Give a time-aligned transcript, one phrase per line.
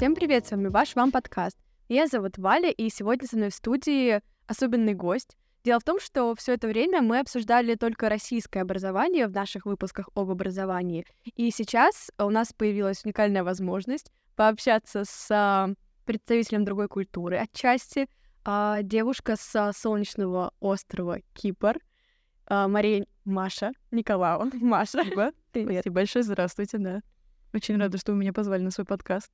[0.00, 1.58] Всем привет, с вами ваш Вам подкаст.
[1.90, 5.36] Меня зовут Валя, и сегодня со мной в студии особенный гость.
[5.62, 10.08] Дело в том, что все это время мы обсуждали только российское образование в наших выпусках
[10.14, 11.04] об образовании.
[11.36, 15.68] И сейчас у нас появилась уникальная возможность пообщаться с а,
[16.06, 18.08] представителем другой культуры отчасти,
[18.42, 21.76] а, девушка с солнечного острова Кипр,
[22.46, 24.48] а, Мария Маша Николаева.
[24.54, 25.02] Маша.
[25.02, 25.32] Спасибо.
[25.50, 26.22] Спасибо большое.
[26.22, 27.02] Здравствуйте, да.
[27.52, 29.30] Очень рада, что вы меня позвали на свой подкаст.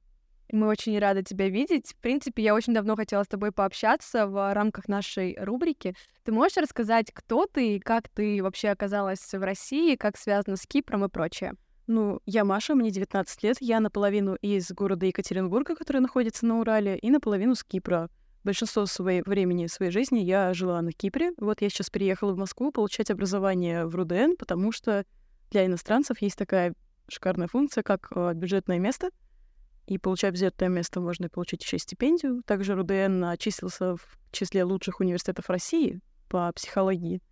[0.53, 1.93] Мы очень рады тебя видеть.
[1.93, 5.95] В принципе, я очень давно хотела с тобой пообщаться в рамках нашей рубрики.
[6.25, 10.67] Ты можешь рассказать, кто ты и как ты вообще оказалась в России, как связано с
[10.67, 11.55] Кипром и прочее?
[11.87, 16.99] Ну, я Маша, мне 19 лет, я наполовину из города Екатеринбурга, который находится на Урале,
[16.99, 18.11] и наполовину с Кипра.
[18.43, 21.33] Большинство своего времени своей жизни я жила на Кипре.
[21.37, 25.05] Вот я сейчас переехала в Москву получать образование в РУДН, потому что
[25.51, 26.75] для иностранцев есть такая
[27.09, 29.11] шикарная функция, как э, бюджетное место.
[29.87, 32.43] И получая бюджетное место, можно получить еще стипендию.
[32.45, 37.23] Также РУДН очистился в числе лучших университетов России по психологии.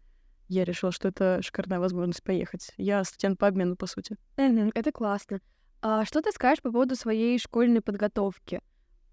[0.48, 2.70] Я решила, что это шикарная возможность поехать.
[2.76, 4.16] Я студент по обмену, по сути.
[4.36, 5.40] Это классно.
[5.82, 8.60] А что ты скажешь по поводу своей школьной подготовки?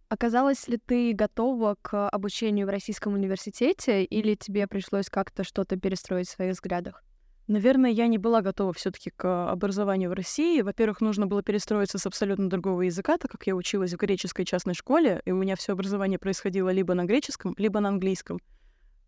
[0.07, 6.27] Оказалась ли ты готова к обучению в российском университете, или тебе пришлось как-то что-то перестроить
[6.27, 7.03] в своих взглядах?
[7.51, 10.61] Наверное, я не была готова все-таки к образованию в России.
[10.61, 14.73] Во-первых, нужно было перестроиться с абсолютно другого языка, так как я училась в греческой частной
[14.73, 18.39] школе, и у меня все образование происходило либо на греческом, либо на английском.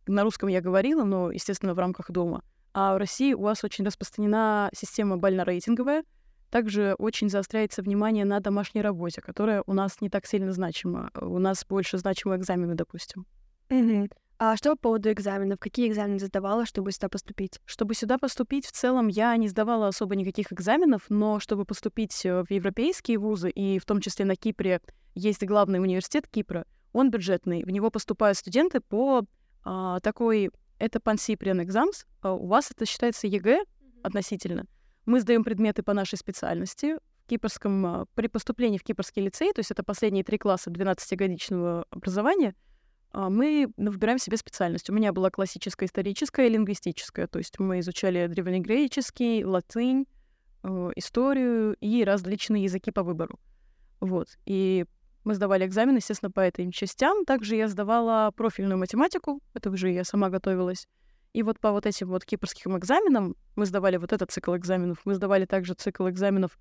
[0.07, 2.43] На русском я говорила, но, естественно, в рамках дома.
[2.73, 6.03] А в России у вас очень распространена система бально-рейтинговая.
[6.49, 11.11] Также очень заостряется внимание на домашней работе, которая у нас не так сильно значима.
[11.15, 13.25] У нас больше значимы экзамены, допустим.
[13.69, 14.11] Mm-hmm.
[14.45, 15.57] А что по поводу экзаменов?
[15.57, 17.61] Какие экзамены сдавала, чтобы сюда поступить?
[17.63, 22.43] Чтобы сюда поступить, в целом я не сдавала особо никаких экзаменов, но чтобы поступить э,
[22.43, 24.81] в европейские вузы, и в том числе на Кипре
[25.15, 27.63] есть главный университет Кипра, он бюджетный.
[27.63, 29.23] В него поступают студенты по
[29.63, 30.51] а, такой...
[30.77, 32.05] Это Exams.
[32.19, 34.01] А у вас это считается ЕГЭ mm-hmm.
[34.03, 34.65] относительно.
[35.05, 36.97] Мы сдаем предметы по нашей специальности.
[37.23, 41.85] В кипрском, а, при поступлении в кипрский лицей, то есть это последние три класса 12-годичного
[41.91, 42.55] образования—
[43.13, 44.89] мы ну, выбираем себе специальность.
[44.89, 47.27] У меня была классическая, историческая и лингвистическая.
[47.27, 50.05] То есть мы изучали древнегреческий, латынь,
[50.63, 53.39] э, историю и различные языки по выбору.
[53.99, 54.27] Вот.
[54.45, 54.85] И
[55.23, 57.23] мы сдавали экзамен, естественно, по этим частям.
[57.25, 60.87] Также я сдавала профильную математику, это уже я сама готовилась.
[61.33, 64.99] И вот по вот этим вот кипрским экзаменам мы сдавали вот этот цикл экзаменов.
[65.05, 66.57] Мы сдавали также цикл экзаменов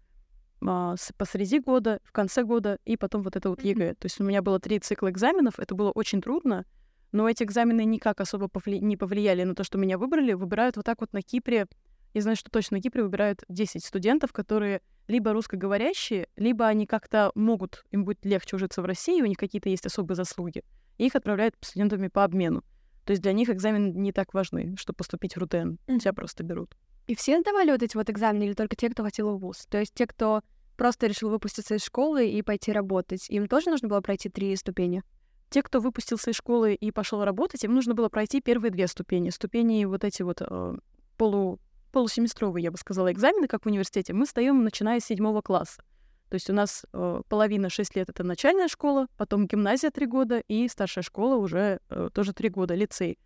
[0.69, 3.95] а, посреди года, в конце года, и потом вот это вот ЕГЭ.
[3.95, 6.65] То есть у меня было три цикла экзаменов, это было очень трудно,
[7.13, 8.81] но эти экзамены никак особо повли...
[8.81, 10.33] не повлияли на то, что меня выбрали.
[10.33, 11.67] Выбирают вот так вот на Кипре.
[12.15, 17.33] Я знаю, что точно на Кипре выбирают 10 студентов, которые либо русскоговорящие, либо они как-то
[17.35, 20.63] могут, им будет легче ужиться в России, у них какие-то есть особые заслуги.
[20.99, 22.63] И их отправляют студентами по обмену.
[23.05, 25.57] То есть для них экзамен не так важны, чтобы поступить в РУТН.
[25.57, 25.99] Mm-hmm.
[25.99, 26.77] Тебя просто берут.
[27.07, 29.67] И все сдавали вот эти вот экзамены или только те, кто хотел в ВУЗ?
[29.69, 30.43] То есть те, кто
[30.77, 35.03] просто решил выпуститься из школы и пойти работать, им тоже нужно было пройти три ступени?
[35.51, 39.31] Те, кто выпустился из школы и пошел работать, им нужно было пройти первые две ступени.
[39.31, 40.77] Ступени вот эти вот э,
[41.19, 41.61] полу,
[41.93, 45.83] полусеместровые, я бы сказала, экзамены, как в университете, мы сдаем, начиная с седьмого класса.
[46.31, 50.39] То есть у нас э, половина шесть лет— это начальная школа, потом гимназия три года
[50.49, 53.19] и старшая школа уже э, тоже три года, лицей.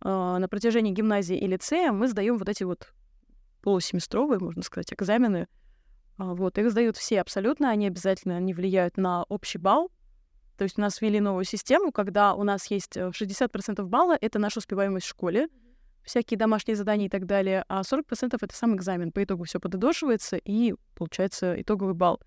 [0.00, 2.92] Э, на протяжении гимназии и лицея мы сдаем вот эти вот
[3.66, 5.48] полусеместровые, можно сказать, экзамены—
[6.18, 9.90] а, вот, их сдают все абсолютно, они обязательно они влияют на общий балл.
[10.56, 14.38] То есть у нас ввели новую систему, когда у нас есть 60% э, балла— это
[14.38, 15.48] наша успеваемость в школе,
[16.02, 19.12] всякие домашние задания и так далее, а 40%— это сам экзамен.
[19.12, 22.20] По итогу все подытоживается, и получается итоговый балл.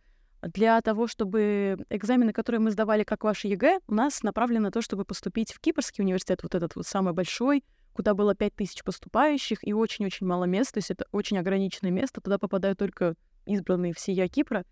[0.43, 4.81] Для того, чтобы экзамены, которые мы сдавали как ваши ЕГЭ, у нас направлено на то,
[4.81, 7.63] чтобы поступить в Кипрский университет, вот этот вот самый большой,
[7.93, 12.37] куда было 5000 поступающих и очень-очень мало мест, то есть это очень ограниченное место, туда
[12.37, 13.15] попадают только
[13.45, 14.65] избранные всея Кипра,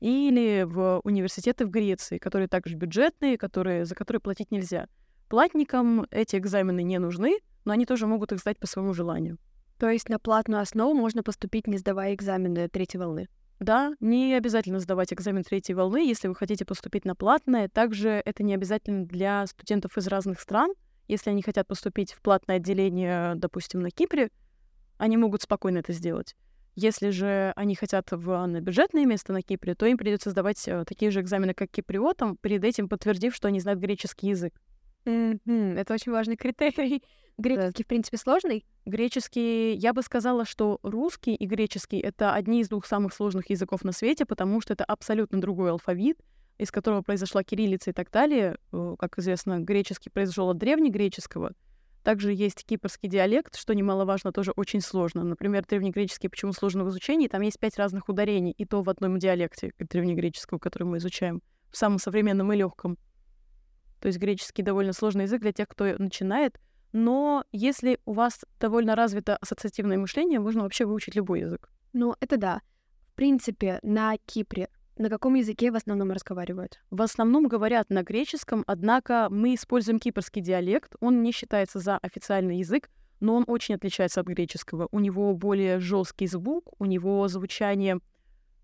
[0.00, 4.86] или в университеты в Греции, которые также бюджетные, которые, за которые платить нельзя.
[5.28, 9.38] Платникам эти экзамены не нужны, но они тоже могут их сдать по своему желанию.
[9.78, 13.28] То есть на платную основу можно поступить, не сдавая экзамены третьей волны?
[13.60, 17.68] Да, не обязательно сдавать экзамен третьей волны, если вы хотите поступить на платное.
[17.68, 20.72] Также это не обязательно для студентов из разных стран.
[21.10, 24.30] Если они хотят поступить в платное отделение, допустим, на Кипре,
[24.96, 26.36] они могут спокойно это сделать.
[26.76, 30.84] Если же они хотят в, на бюджетное место на Кипре, то им придется сдавать э,
[30.86, 34.54] такие же экзамены, как киприотам, перед этим подтвердив, что они знают греческий язык.
[35.04, 35.78] Mm-hmm.
[35.78, 37.02] Это очень важный критерий.
[37.38, 37.84] Греческий, да.
[37.84, 38.64] в принципе, сложный?
[38.86, 43.82] Греческий, я бы сказала, что русский и греческий— это одни из двух самых сложных языков
[43.82, 46.18] на свете, потому что это абсолютно другой алфавит,
[46.60, 48.56] из которого произошла кириллица и так далее.
[48.72, 51.52] Э, как известно, греческий произошел от древнегреческого.
[52.02, 55.24] Также есть кипрский диалект, что немаловажно, тоже очень сложно.
[55.24, 57.28] Например, древнегреческий почему сложно в изучении?
[57.28, 61.76] Там есть пять разных ударений, и то в одном диалекте древнегреческого, который мы изучаем, в
[61.76, 62.98] самом современном и легком.
[64.00, 66.58] То есть греческий довольно сложный язык для тех, кто начинает.
[66.92, 71.70] Но если у вас довольно развито ассоциативное мышление, можно вообще выучить любой язык.
[71.92, 72.62] Ну, это да.
[73.12, 74.68] В принципе, на Кипре
[75.00, 76.80] на каком языке в основном разговаривают?
[76.90, 80.94] В основном говорят на греческом, однако мы используем кипрский диалект.
[81.00, 84.88] Он не считается за официальный язык, но он очень отличается от греческого.
[84.92, 87.98] У него более жесткий звук, у него звучание,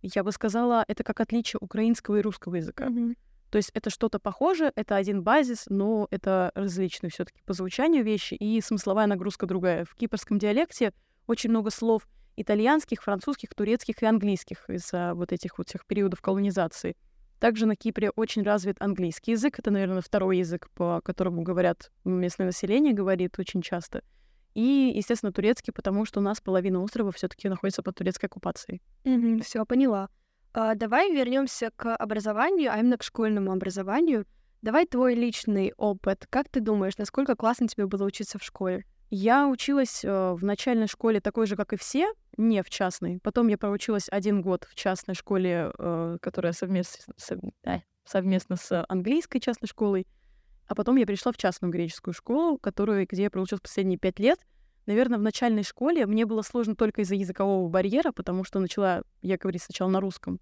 [0.02, 2.88] я бы сказала, это как отличие украинского и русского языка.
[2.88, 3.16] Mm-hmm.
[3.50, 8.34] То есть это что-то похожее, это один базис, но это различные все-таки по звучанию вещи,
[8.34, 9.86] и смысловая нагрузка другая.
[9.86, 10.92] В кипрском диалекте
[11.26, 12.06] очень много слов
[12.36, 16.96] итальянских, французских, турецких и английских из-за вот этих вот всех периодов колонизации.
[17.38, 19.58] Также на Кипре очень развит английский язык.
[19.58, 24.02] Это, наверное, второй язык, по которому говорят местное население, говорит очень часто.
[24.54, 28.80] И, естественно, турецкий, потому что у нас половина острова все-таки находится под турецкой оккупацией.
[29.04, 30.08] Mm-hmm, все, поняла.
[30.54, 34.24] А, давай вернемся к образованию, а именно к школьному образованию.
[34.62, 36.26] Давай твой личный опыт.
[36.30, 38.86] Как ты думаешь, насколько классно тебе было учиться в школе?
[39.10, 43.18] Я училась э, в начальной школе такой же, как и все, не в частной.
[43.22, 47.38] Потом я проучилась один год в частной школе, э, которая совместно, сов,
[48.04, 50.06] совместно с английской частной школой.
[50.66, 54.40] А потом я перешла в частную греческую школу, которую, где я проучилась последние пять лет.
[54.86, 59.36] Наверное, в начальной школе мне было сложно только из-за языкового барьера, потому что начала я
[59.36, 60.40] говорить сначала на русском.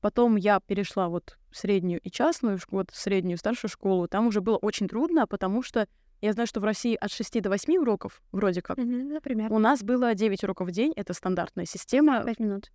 [0.00, 4.08] Потом я перешла вот в среднюю и частную, вот в среднюю старшую школу.
[4.08, 5.88] Там уже было очень трудно, потому что
[6.20, 8.78] я знаю, что в России от 6 до 8 уроков, вроде как.
[8.78, 9.52] Угу, например.
[9.52, 10.92] У нас было 9 уроков в день.
[10.96, 12.24] Это стандартная система.
[12.24, 12.70] 5 минут.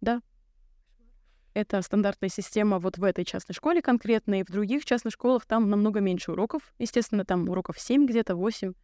[0.00, 0.22] Да.
[1.54, 5.70] Это стандартная система вот в этой частной школе конкретно, и в других частных школах там
[5.70, 6.74] намного меньше уроков.
[6.78, 8.74] Естественно, там уроков 7 где-то, 8.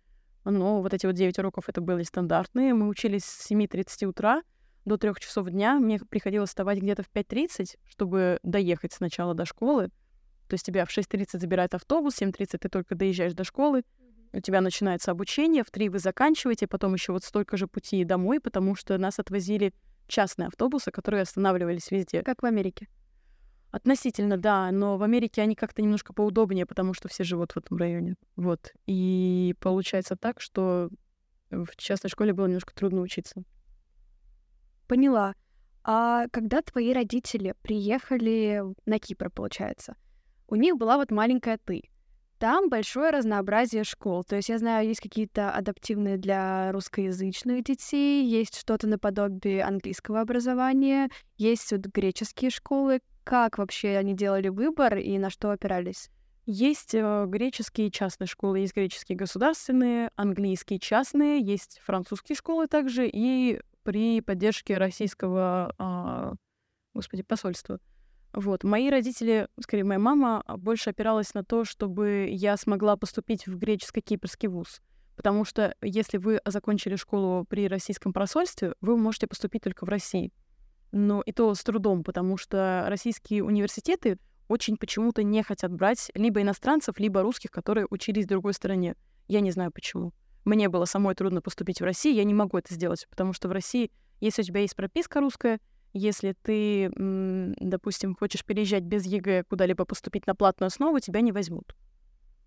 [0.45, 2.75] Но вот эти вот 9 уроков это были стандартные.
[2.75, 4.43] Мы учились с 7.30 утра
[4.85, 5.79] до 3 часов дня.
[5.79, 9.91] Мне приходилось вставать где-то в 5.30, чтобы доехать сначала до школы.
[10.53, 13.85] То есть тебя в 6.30 забирает автобус, в 7.30 ты только доезжаешь до школы,
[14.35, 18.39] у тебя начинается обучение, в 3 вы заканчиваете, потом еще вот столько же пути домой,
[18.39, 19.73] потому что нас отвозили
[20.09, 22.23] частные автобусы, которые останавливались везде.
[22.23, 22.87] Как в Америке?
[23.71, 27.79] Относительно, да, но в Америке они как-то немножко поудобнее, потому что все живут в этом
[27.79, 28.17] районе.
[28.37, 28.75] Вот.
[28.87, 30.91] И получается так, что
[31.51, 33.43] в частной школе было немножко трудно учиться.
[34.87, 35.35] Поняла.
[35.83, 39.97] А когда твои родители приехали на Кипр, получается,
[40.53, 41.81] у них была вот маленькая ты.
[42.39, 44.23] Там большое разнообразие школ.
[44.23, 51.09] То есть я знаю, есть какие-то адаптивные для русскоязычных детей, есть что-то наподобие английского образования,
[51.39, 53.01] есть вот греческие школы.
[53.25, 56.11] Как вообще они делали выбор и на что опирались?
[56.45, 63.59] Есть э, греческие частные школы, есть греческие государственные, английские частные, есть французские школы также, и
[63.85, 66.35] при поддержке российского, э,
[66.93, 67.79] господи, посольства.
[68.33, 68.65] Вот.
[68.65, 73.57] Мои родители, скорее, моя мама а, больше опиралась на то, чтобы я смогла поступить в
[73.59, 74.81] греческо-кипрский вуз.
[75.17, 80.33] Потому что если вы закончили школу при российском посольстве, вы можете поступить только в России.
[80.91, 84.19] Но и то с трудом, потому что российские университеты
[84.49, 88.97] очень почему-то не хотят брать либо иностранцев, либо русских, которые учились в другой стране.
[89.29, 90.13] Я не знаю почему.
[90.45, 93.53] Мне было самой трудно поступить в Россию, я не могу это сделать, потому что в
[93.53, 93.91] России,
[94.21, 95.61] если у тебя есть прописка русская,
[95.93, 101.75] если ты, допустим, хочешь переезжать без ЕГЭ куда-либо поступить на платную основу, тебя не возьмут.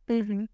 [0.07, 0.47] Угу.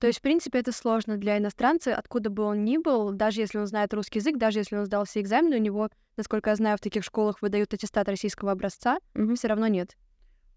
[0.00, 3.58] То есть, в принципе, это сложно для иностранца, откуда бы он ни был, даже если
[3.58, 6.76] он знает русский язык, даже если он сдал все экзамены, у него, насколько я знаю,
[6.76, 9.34] в таких школах выдают аттестат российского образца, угу.
[9.34, 9.96] все равно нет.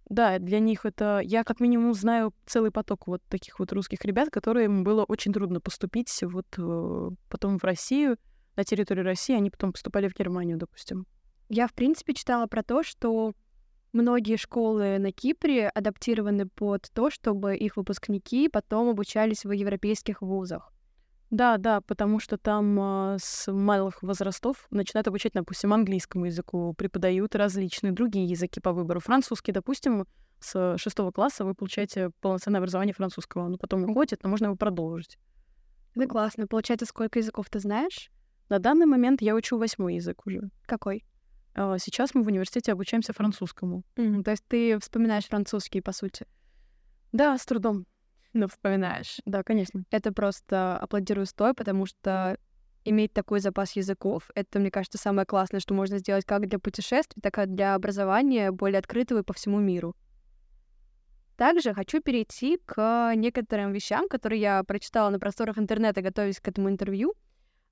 [0.09, 1.21] Да, для них это...
[1.23, 5.59] Я как минимум знаю целый поток вот таких вот русских ребят, которым было очень трудно
[5.59, 8.17] поступить вот э, потом в Россию,
[8.55, 11.05] на территорию России, они потом поступали в Германию, допустим.
[11.49, 13.33] Я, в принципе, читала про то, что
[13.93, 20.73] многие школы на Кипре адаптированы под то, чтобы их выпускники потом обучались в европейских вузах.
[21.29, 27.35] Да, да, потому что там э, с малых возрастов начинают обучать, допустим, английскому языку, преподают
[27.35, 29.01] различные другие языки по выбору.
[29.01, 30.05] Французский, допустим,
[30.39, 33.45] с шестого класса вы получаете полноценное образование французского.
[33.45, 35.17] Оно потом уходит, но можно его продолжить.
[35.95, 36.47] Ну, классно.
[36.47, 38.09] Получается, сколько языков ты знаешь?
[38.47, 40.49] На данный момент я учу восьмой язык уже.
[40.65, 41.03] Какой?
[41.57, 43.83] А, сейчас мы в университете обучаемся французскому.
[43.95, 46.27] Mm, то есть ты вспоминаешь французский, по сути?
[47.11, 47.87] Да, с трудом.
[48.33, 49.19] Но вспоминаешь.
[49.25, 49.83] Да, конечно.
[49.89, 52.37] Это просто аплодирую стой, потому что
[52.85, 57.21] иметь такой запас языков, это, мне кажется, самое классное, что можно сделать как для путешествий,
[57.21, 59.95] так и для образования более открытого и по всему миру.
[61.37, 66.69] Также хочу перейти к некоторым вещам, которые я прочитала на просторах интернета, готовясь к этому
[66.69, 67.15] интервью.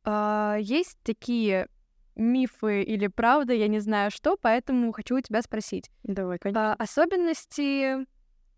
[0.04, 1.68] А, есть такие
[2.16, 5.90] мифы или правда, я не знаю что, поэтому хочу у тебя спросить.
[6.04, 6.74] Давай, конечно.
[6.74, 8.06] А, особенности,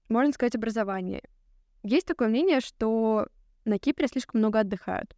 [0.10, 1.24] можно сказать, образования.
[1.84, 3.28] Есть такое мнение, что
[3.66, 5.16] на Кипре слишком много отдыхают.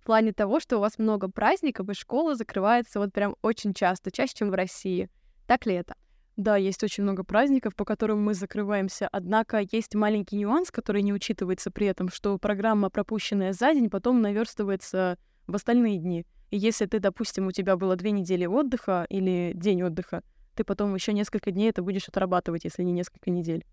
[0.00, 4.10] В плане того, что у вас много праздников, и школа закрывается вот прям очень часто,
[4.10, 5.08] чаще, чем в России.
[5.46, 5.94] Так ли это?
[6.36, 9.08] Да, есть очень много праздников, по которым мы закрываемся.
[9.12, 14.22] Однако есть маленький нюанс, который не учитывается при этом, что программа, пропущенная за день, потом
[14.22, 16.26] наверстывается в остальные дни.
[16.52, 20.22] И если ты, допустим, у тебя было две недели отдыха или день отдыха,
[20.54, 23.64] ты потом еще несколько дней это будешь отрабатывать, если не несколько недель.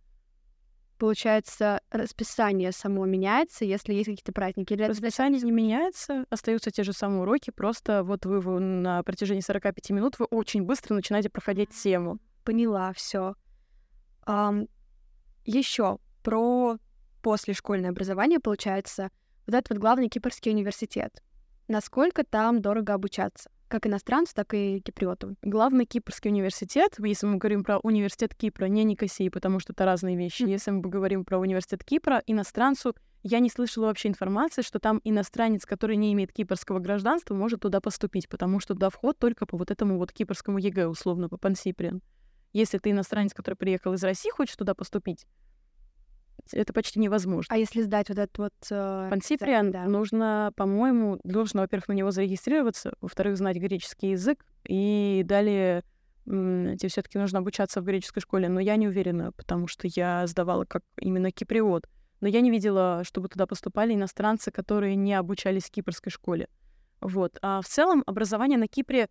[0.98, 4.72] Получается, расписание само меняется, если есть какие-то праздники?
[4.72, 9.42] Или расписание не меняется, остаются те же самые уроки, просто вот вы, вы на протяжении
[9.42, 12.20] 45 минут вы очень быстро начинаете проходить тему.
[12.46, 13.36] Поняла, все.
[14.26, 14.70] Um,
[15.44, 16.78] еще про
[17.22, 19.10] послешкольное образование, получается,
[19.48, 21.22] вот этот вот главный кипрский университет
[21.70, 25.36] насколько там дорого обучаться как иностранцу, так и киприоту.
[25.44, 30.18] Главный кипрский университет, если мы говорим про университет Кипра, не Никосии, потому что это разные
[30.18, 30.42] вещи.
[30.42, 30.50] Mm.
[30.50, 35.66] Если мы говорим про университет Кипра, иностранцу, я не слышала вообще информации, что там иностранец,
[35.66, 39.72] который не имеет кипрского гражданства, может туда поступить, потому что туда вход только по вот
[39.72, 42.02] этому вот кипрскому ЕГЭ, условно, по Pancyprian.
[42.54, 45.28] Если ты иностранец, который приехал из России, хочешь туда поступить,
[46.54, 47.54] это почти невозможно.
[47.54, 48.54] А если сдать вот этот вот...
[48.72, 49.86] Э, Pancyprian, да.
[49.86, 55.84] нужно, по-моему, нужно, во-первых, на него зарегистрироваться, во-вторых, знать греческий язык, и далее
[56.26, 58.50] тебе все таки нужно обучаться в греческой школе.
[58.50, 61.88] Но я не уверена, потому что я сдавала как именно киприот.
[62.22, 66.48] Но я не видела, чтобы туда поступали иностранцы, которые не обучались в кипрской школе.
[67.02, 67.38] Вот.
[67.42, 69.08] А в целом образование на Кипре,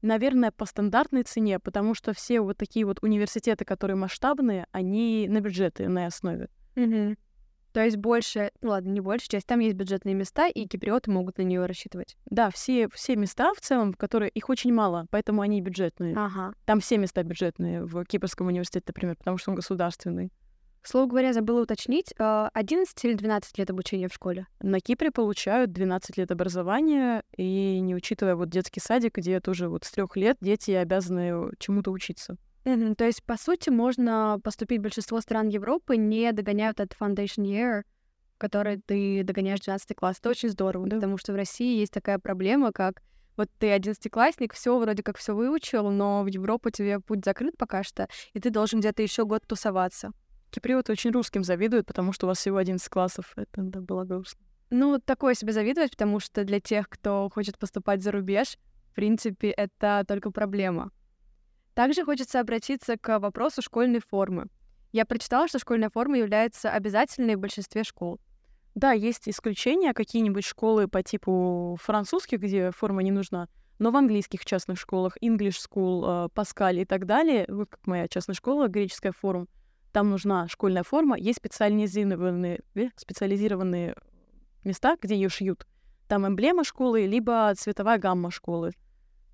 [0.00, 5.40] наверное, по стандартной цене, потому что все вот такие вот университеты, которые масштабные, они на
[5.40, 6.48] бюджетной основе.
[6.76, 7.16] Угу.
[7.76, 11.36] То есть больше, ну ладно, не больше часть, там есть бюджетные места, и киприоты могут
[11.36, 12.16] на нее рассчитывать.
[12.24, 16.14] Да, все, все места в целом, которые их очень мало, поэтому они бюджетные.
[16.16, 16.54] Ага.
[16.64, 20.32] Там все места бюджетные в Кипрском университете, например, потому что он государственный.
[20.80, 24.46] К слову говоря, забыла уточнить, 11 а, или 12 лет обучения в школе?
[24.60, 29.84] На Кипре получают 12 лет образования, и не учитывая вот детский садик, где тоже вот
[29.84, 32.38] с трех лет дети обязаны чему-то учиться.
[32.66, 32.96] Мгм.
[32.96, 37.44] То есть, по сути, можно поступить в большинство стран Европы, не догоняя вот этот foundation
[37.44, 37.84] year,
[38.38, 40.16] который ты догоняешь 12 класс.
[40.18, 40.96] Это очень здорово, Да.
[40.96, 43.02] потому что в России есть такая проблема, как
[43.36, 47.84] вот ты одиннадцатиклассник, все вроде как все выучил, но в Европу тебе путь закрыт пока
[47.84, 50.10] что, и ты должен где-то еще год тусоваться.
[50.50, 53.32] Киприоты очень русским завидуют, потому что у вас всего 11 классов.
[53.36, 54.40] Это да, было грустно.
[54.70, 58.58] Ну, такое себе завидовать, потому что для тех, кто хочет поступать за рубеж,
[58.90, 60.90] в принципе, это только проблема.
[61.76, 64.46] Также хочется обратиться к вопросу школьной формы.
[64.92, 68.18] Я прочитала, что школьная форма является обязательной в большинстве школ.
[68.74, 74.46] Да, есть исключения, какие-нибудь школы по типу французских, где форма не нужна, но в английских
[74.46, 79.46] частных школах, English School, Паскаль и так далее, вот как моя частная школа, греческая форум,
[79.92, 83.94] там нужна школьная форма, есть специализированные, э, специализированные
[84.64, 85.66] места, где ее шьют.
[86.08, 88.72] Там эмблема школы, либо цветовая гамма школы.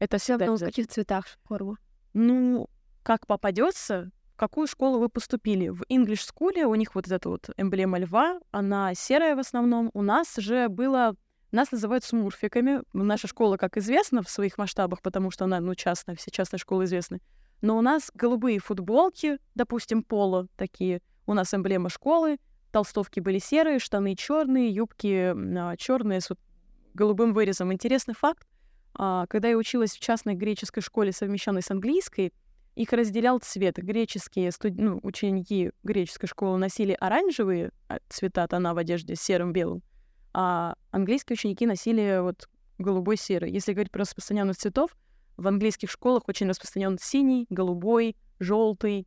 [0.00, 1.76] Это всегда В каких цветах форма?
[2.14, 2.69] Ну,
[3.02, 5.69] как попадется, в какую школу вы поступили.
[5.69, 9.90] В English School у них вот эта вот эмблема льва, она серая в основном.
[9.95, 11.16] У нас же было...
[11.50, 12.81] Нас называют смурфиками.
[12.95, 16.85] Наша школа, как известно, в своих масштабах, потому что она, ну, частная, все частные школы
[16.85, 17.21] известны.
[17.61, 21.02] Но у нас голубые футболки, допустим, поло такие.
[21.26, 22.38] У нас эмблема школы,
[22.73, 26.40] толстовки были серые, штаны черные, юбки а, черные с вот
[26.95, 27.73] голубым вырезом.
[27.73, 28.47] Интересный факт.
[28.94, 32.32] А, когда я училась в частной греческой школе, совмещенной с английской,
[32.75, 33.76] их разделял цвет.
[33.76, 34.72] Греческие студ...
[34.76, 39.82] ну, ученики греческой школы носили оранжевые а, цвета, тона в одежде, серым, белым,
[40.32, 43.50] а английские ученики носили вот голубой, серый.
[43.52, 44.96] Если говорить про распространенность цветов,
[45.37, 49.06] в английских школах очень распространен синий, голубой, желтый,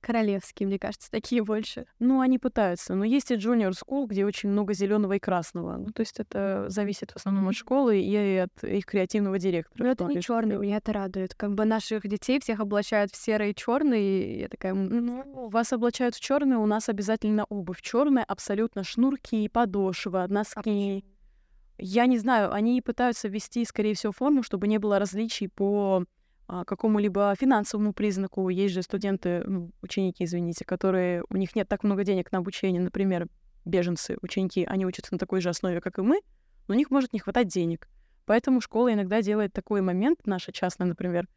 [0.00, 1.86] королевские, мне кажется, такие больше.
[1.98, 2.94] Ну, они пытаются.
[2.94, 5.76] Но есть и junior school, где очень много зеленого и красного.
[5.76, 9.84] Ну, то есть это зависит в основном от школы и от их креативного директора.
[9.84, 11.34] Но это не черный, меня это радует.
[11.34, 14.74] Как бы наших детей всех облачают в серый и черный, и я такая...
[14.74, 21.04] Ну, вас облачают в черный, у нас обязательно обувь черная, абсолютно шнурки, подошва, носки.
[21.78, 26.04] Я не знаю, они пытаются ввести, скорее всего, форму, чтобы не было различий по
[26.46, 28.48] какому-либо финансовому признаку.
[28.48, 32.80] Есть же студенты, ну, ученики, извините, которые у них нет так много денег на обучение,
[32.80, 33.28] например,
[33.64, 36.20] беженцы, ученики, они учатся на такой же основе, как и мы,
[36.68, 37.88] но у них может не хватать денег.
[38.24, 41.28] Поэтому школа иногда делает такой момент, наша частная, например,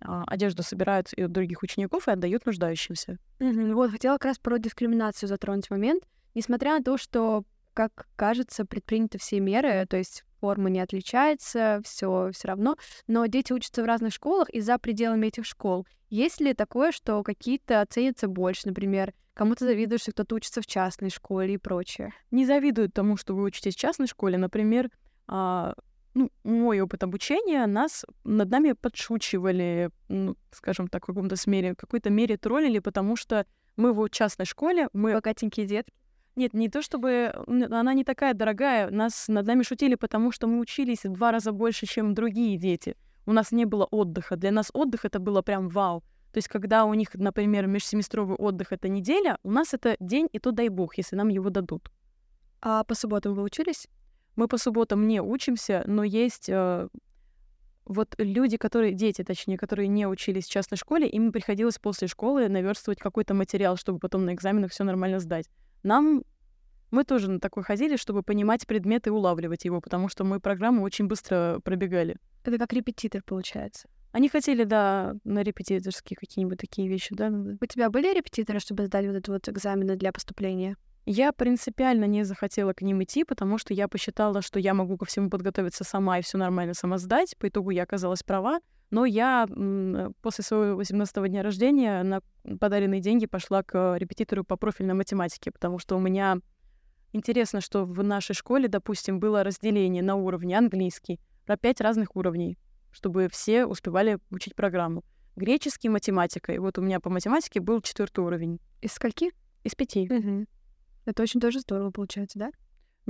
[0.00, 3.18] а, одежду собирают и у других учеников и отдают нуждающимся.
[3.38, 3.74] Мгм.
[3.74, 6.04] Вот, хотела как раз про дискриминацию затронуть момент.
[6.34, 12.30] Несмотря на то, что, как кажется, предприняты все меры, то есть форма не отличается, все
[12.32, 15.86] все равно, но дети учатся в разных школах и за пределами этих школ.
[16.08, 21.10] Есть ли такое, что какие-то ценятся больше, например, кому-то завидуешь, что кто-то учится в частной
[21.10, 22.12] школе и прочее?
[22.30, 24.36] Не завидуют тому, что вы учитесь в частной школе.
[24.36, 24.90] Например,
[25.28, 25.74] а,
[26.14, 31.76] ну, мой опыт обучения, нас над нами подшучивали, ну, скажем так, в каком-то смере, в
[31.76, 35.14] какой-то мере троллили, потому что мы в частной школе, мы...
[35.14, 35.92] Богатенькие детки.
[36.40, 37.34] Нет, не то чтобы...
[37.46, 38.90] Она не такая дорогая.
[38.90, 42.96] Нас над нами шутили, потому что мы учились в два раза больше, чем другие дети.
[43.26, 44.36] У нас не было отдыха.
[44.36, 46.00] Для нас отдых это было прям вау.
[46.32, 50.38] То есть, когда у них, например, межсеместровый отдых это неделя, у нас это день, и
[50.38, 51.90] то дай бог, если нам его дадут.
[52.62, 53.86] А по субботам вы учились?
[54.36, 56.88] Мы по субботам не учимся, но есть э,
[57.84, 62.48] вот люди, которые, дети, точнее, которые не учились в частной школе, им приходилось после школы
[62.48, 65.50] наверстывать какой-то материал, чтобы потом на экзаменах все нормально сдать.
[65.82, 66.22] Нам
[66.90, 70.82] мы тоже на такой ходили, чтобы понимать предмет и улавливать его, потому что мы программу
[70.82, 72.16] очень быстро пробегали.
[72.44, 73.88] Это как репетитор, получается.
[74.12, 77.28] Они хотели, да, на репетиторские какие-нибудь такие вещи, да.
[77.28, 80.76] У тебя были репетиторы, чтобы сдать вот это вот экзамены для поступления?
[81.06, 85.04] Я принципиально не захотела к ним идти, потому что я посчитала, что я могу ко
[85.04, 87.36] всему подготовиться сама и все нормально сама сдать.
[87.38, 88.60] По итогу я оказалась права.
[88.90, 89.46] Но я
[90.20, 92.22] после своего 18-го дня рождения на
[92.58, 96.38] подаренные деньги пошла к репетитору по профильной математике, потому что у меня
[97.12, 102.58] интересно, что в нашей школе, допустим, было разделение на уровне английский, про пять разных уровней,
[102.90, 105.04] чтобы все успевали учить программу.
[105.36, 106.52] Греческий, математика.
[106.52, 109.30] И вот у меня по математике был четвертый уровень Из скольки?
[109.62, 110.08] из пяти.
[110.10, 110.46] Угу.
[111.06, 112.50] Это очень тоже здорово получается, да?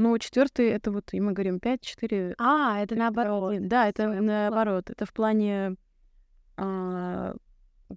[0.01, 3.57] Но четвертый это вот, и мы говорим, 5, 4, А, это наоборот.
[3.69, 4.89] Да, это Всё, наоборот.
[4.89, 5.77] Это в плане...
[6.57, 7.35] а,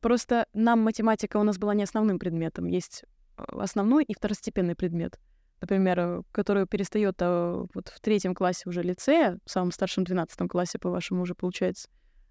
[0.01, 2.65] просто нам математика у нас была не основным предметом.
[2.65, 3.05] Есть
[3.37, 5.17] э, основной и второстепенный предмет.
[5.61, 10.49] Например, э, который перестает э, вот в третьем классе уже лицея, в самом старшем 12
[10.49, 11.87] классе, по-вашему, уже получается,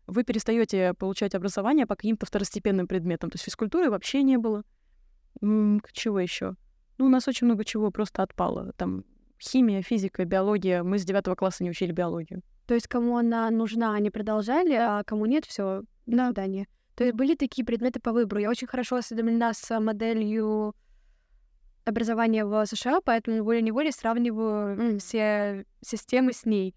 [0.07, 3.31] вы перестаете получать образование по каким-то второстепенным предметам.
[3.31, 4.65] То есть физкультуры вообще не было.
[5.41, 6.57] М, к- Чего еще?
[6.99, 8.73] Ну, у нас очень много чего просто отпало.
[8.77, 9.05] Там
[9.43, 10.83] химия, физика, биология.
[10.83, 12.43] Мы с девятого класса не учили биологию.
[12.67, 16.67] То есть кому она нужна, они продолжали, а кому нет, все, до свидания.
[16.95, 18.41] То есть были такие предметы по выбору.
[18.41, 20.75] Я очень хорошо осведомлена с моделью
[21.85, 26.75] образования в США, поэтому волей-неволей сравниваю м, все системы с ней.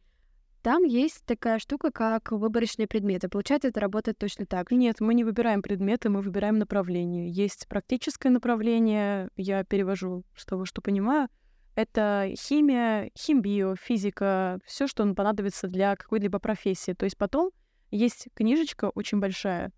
[0.63, 3.30] Там есть такая штука, как выборочные предметы.
[3.30, 4.71] Получается, это работает точно так.
[4.71, 7.30] Нет, мы не выбираем предметы, мы выбираем направление.
[7.30, 11.30] Есть практическое направление, я перевожу с того, что понимаю.
[11.75, 16.93] Это химия, химбио, физика, все, что понадобится для какой-либо профессии.
[16.93, 17.51] То есть потом
[17.91, 19.71] есть книжечка очень большая.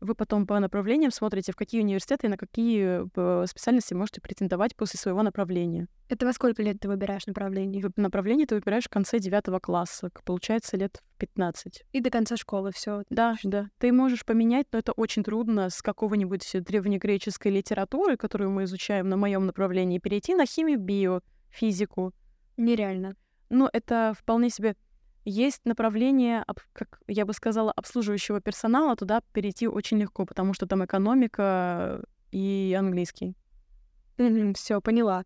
[0.00, 4.74] Вы потом по направлениям смотрите, в какие университеты и на какие э, специальности можете претендовать
[4.74, 5.86] после своего направления.
[6.08, 7.88] Это во сколько лет ты выбираешь направление?
[7.94, 11.84] Направление ты выбираешь в конце девятого класса, получается лет в 15.
[11.92, 13.04] И до конца школы все.
[13.10, 13.68] Да, да.
[13.78, 19.16] Ты можешь поменять, но это очень трудно с какого-нибудь древнегреческой литературы, которую мы изучаем на
[19.16, 21.20] моем направлении, перейти на химию, био,
[21.52, 22.12] физику.
[22.56, 23.14] Нереально.
[23.50, 24.76] Но это вполне себе
[25.24, 30.84] есть направление, как я бы сказала, обслуживающего персонала, туда перейти очень легко, потому что там
[30.84, 33.36] экономика и английский.
[34.54, 35.24] Все, поняла.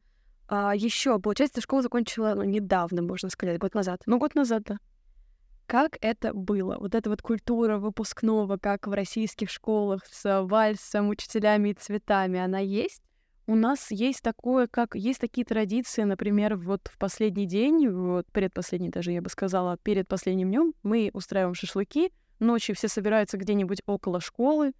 [0.49, 4.03] А еще, получается, ты школу закончила ну, недавно, можно сказать, год назад.
[4.07, 4.79] Ну, год назад, да.
[5.67, 6.77] Как это было?
[6.79, 12.61] Вот эта вот культура выпускного, как в российских школах, с вальсом, учителями и цветами, она
[12.61, 13.03] есть?
[13.49, 18.89] У нас есть такое, как есть такие традиции, например, вот в последний день, вот предпоследний
[18.89, 24.21] даже, я бы сказала, перед последним днем мы устраиваем шашлыки, ночью все собираются где-нибудь около
[24.21, 24.73] школы,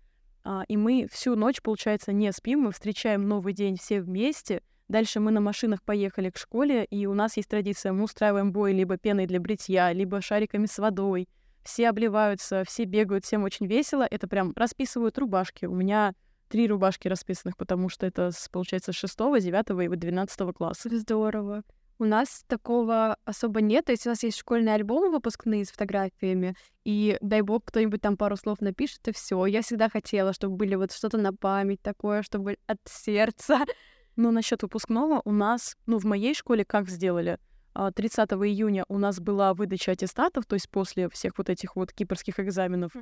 [0.43, 4.63] а, и мы всю ночь, получается, не спим, мы встречаем новый день все вместе.
[4.89, 8.73] Дальше мы на машинах поехали к школе, и у нас есть традиция, мы устраиваем бой
[8.73, 11.29] либо пеной для бритья, либо шариками с водой.
[11.65, 14.07] Все обливаются, все бегают, всем очень весело.
[14.09, 15.65] Это прям расписывают рубашки.
[15.67, 16.15] У меня
[16.49, 20.89] три рубашки расписанных, потому что это, получается, с 6, 9 и вот 12 класса.
[20.97, 21.63] Здорово.
[21.99, 23.87] У нас такого особо нет.
[23.87, 26.55] То есть у нас есть школьные альбомы выпускные с фотографиями,
[26.85, 29.47] и дай бог кто-нибудь там пару слов напишет, и все.
[29.47, 33.65] Я всегда хотела, чтобы были вот что-то на память такое, чтобы от сердца.
[34.17, 37.39] Но насчет выпускного у нас, ну, в моей школе как сделали?
[37.75, 41.93] А, 30 июня у нас была выдача аттестатов, то есть после всех вот этих вот
[41.93, 42.93] кипрских экзаменов.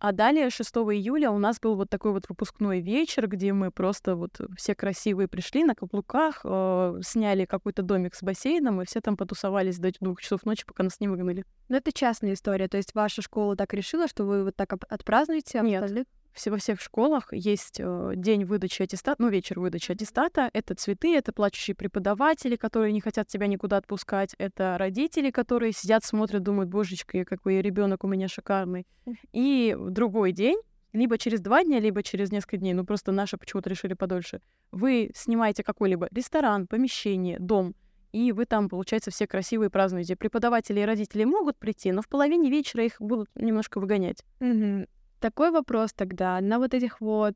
[0.00, 4.14] А далее, 6 июля, у нас был вот такой вот выпускной вечер, где мы просто
[4.14, 9.16] вот все красивые пришли на каблуках, э, сняли какой-то домик с бассейном, и все там
[9.16, 11.44] потусовались до двух часов ночи, пока нас не выгнали.
[11.68, 15.58] Но это частная история, то есть ваша школа так решила, что вы вот так отпразднуете,
[15.58, 15.82] а Нет.
[15.82, 16.06] остальных
[16.46, 20.50] во всех школах есть э, день выдачи аттестата, ну, вечер выдачи аттестата.
[20.52, 24.34] Это цветы, это плачущие преподаватели, которые не хотят тебя никуда отпускать.
[24.38, 28.86] Это родители, которые сидят, смотрят, думают, божечка, какой ребенок у меня шикарный.
[29.32, 30.58] И другой день,
[30.92, 35.10] либо через два дня, либо через несколько дней, ну, просто наши почему-то решили подольше, вы
[35.14, 37.74] снимаете какой-либо ресторан, помещение, дом,
[38.12, 40.16] и вы там, получается, все красивые празднуете.
[40.16, 44.24] Преподаватели и родители могут прийти, но в половине вечера их будут немножко выгонять.
[44.40, 44.86] Угу.
[45.20, 47.34] Такой вопрос тогда на вот этих вот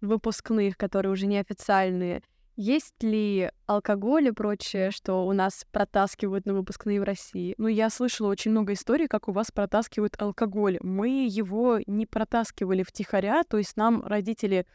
[0.00, 2.22] выпускных, которые уже неофициальные,
[2.60, 7.54] есть ли алкоголь и прочее, что у нас протаскивают на выпускные в России?
[7.56, 10.78] Ну, я слышала очень много историй, как у вас протаскивают алкоголь.
[10.82, 14.66] Мы его не протаскивали втихаря, то есть нам родители,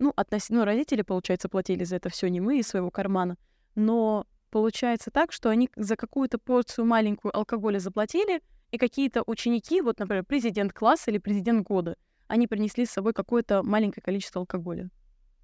[0.00, 3.36] ну, относительно, ну, родители, получается, платили за это все не мы из своего кармана,
[3.76, 9.98] но получается так, что они за какую-то порцию маленькую алкоголя заплатили, и какие-то ученики, вот,
[9.98, 14.90] например, президент класса или президент года, они принесли с собой какое-то маленькое количество алкоголя.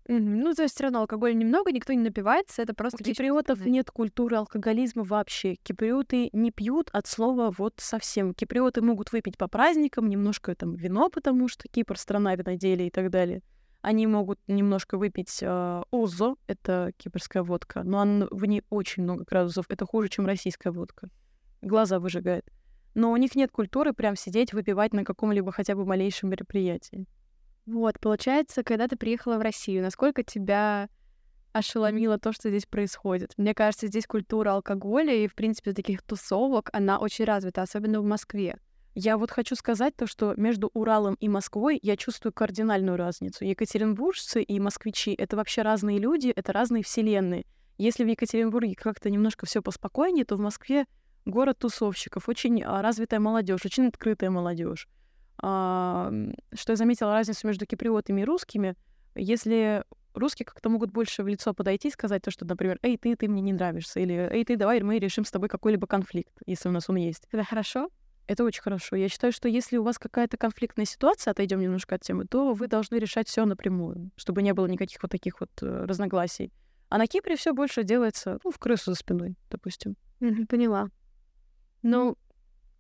[0.07, 0.19] Mm-hmm.
[0.19, 2.99] Ну, то есть все равно алкоголя немного, никто не напивается, это просто...
[3.01, 5.55] У киприотов нет культуры алкоголизма вообще.
[5.63, 8.35] Киприоты не пьют от слова вот совсем.
[8.35, 13.11] Киприоты могут выпить по праздникам, немножко там вино, потому что Кипр— страна виноделия и так
[13.11, 13.41] далее.
[13.81, 19.25] Они могут немножко выпить э, озо, это кипрская водка, но он, в ней очень много
[19.25, 19.67] градусов.
[19.69, 21.09] Это хуже, чем российская водка.
[21.61, 22.47] Глаза выжигает
[22.95, 27.07] но у них нет культуры прям сидеть, выпивать на каком-либо хотя бы малейшем мероприятии.
[27.67, 30.89] Вот, получается, когда ты приехала в Россию, насколько тебя
[31.53, 33.33] ошеломило то, что здесь происходит?
[33.37, 38.05] Мне кажется, здесь культура алкоголя и, в принципе, таких тусовок, она очень развита, особенно в
[38.05, 38.59] Москве.
[38.97, 43.45] Я вот хочу сказать то, что между Уралом и Москвой я чувствую кардинальную разницу.
[43.45, 47.45] Екатеринбуржцы и москвичи— это вообще разные люди, это разные вселенные.
[47.77, 50.87] Если в Екатеринбурге как-то немножко все поспокойнее, то в Москве
[51.25, 54.89] город тусовщиков, очень а, развитая молодежь, очень открытая молодежь.
[55.39, 56.13] А,
[56.55, 58.77] что я заметила разницу между киприотами и русскими,
[59.15, 59.85] если
[60.15, 63.29] русские как-то могут больше в лицо подойти и сказать то, что, например, «Эй, ты, ты
[63.29, 66.73] мне не нравишься», или «Эй, ты, давай мы решим с тобой какой-либо конфликт, если у
[66.73, 67.27] нас он есть».
[67.33, 67.91] Это хорошо?
[68.27, 68.97] Это очень хорошо.
[68.97, 72.69] Я считаю, что если у вас какая-то конфликтная ситуация, отойдем немножко от темы, то вы
[72.69, 76.51] должны решать все напрямую, чтобы не было никаких вот таких вот э, разногласий.
[76.89, 79.97] А на Кипре все больше делается, ну, в крысу за спиной, допустим.
[80.49, 80.91] Поняла.
[81.85, 82.17] Ну,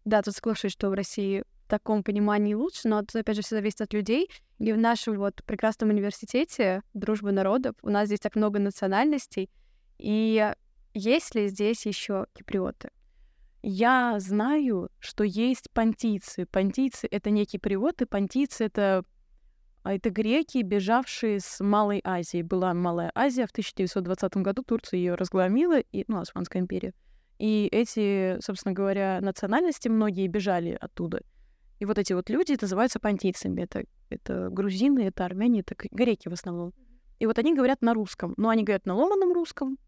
[0.06, 3.56] да, тут соглашусь, что в России в таком понимании лучше, но это, опять же, все
[3.56, 4.30] зависит от людей.
[4.58, 9.50] И в нашем вот прекрасном университете Дружбы народов у нас здесь так много национальностей.
[9.98, 10.50] И
[10.94, 12.90] есть ли здесь еще киприоты?
[13.62, 16.46] Я знаю, что есть понтийцы.
[16.46, 19.04] Понтийцы— это не киприоты, понтийцы— это
[19.82, 22.40] а это греки, бежавшие с Малой Азии.
[22.40, 26.94] Была Малая Азия в 1920 году, Турция ее разгромила, и, ну, Османская империя.
[27.38, 31.22] И эти, собственно говоря, национальности многие бежали оттуда.
[31.80, 33.62] И вот эти вот люди называются понтийцами.
[33.62, 36.72] Это, это грузины, это армяне, это греки в основном.
[37.18, 38.34] И вот они говорят на русском.
[38.36, 39.78] Но они говорят на ломаном русском.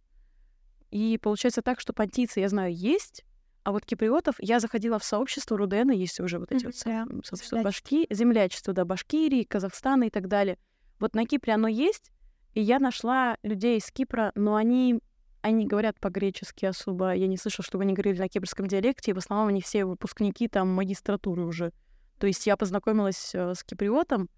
[0.91, 3.25] И получается так, что понтийцы, я знаю, есть,
[3.65, 7.07] а вот киприотов я заходила в сообщество Рудена, есть уже вот эти mm-hmm.
[7.13, 10.57] вот сообщества башки, землячество, да, Башкирии, Казахстана и так далее.
[11.01, 12.13] Вот на Кипре оно есть,
[12.55, 15.01] и я нашла людей из Кипра, но они
[15.47, 17.15] они говорят по-гречески особо.
[17.15, 19.13] Я не слышала, чтобы они говорили на кипрском диалекте.
[19.13, 21.73] И в основном они все выпускники там магистратуры уже.
[22.19, 24.29] То есть я познакомилась э, с киприотом,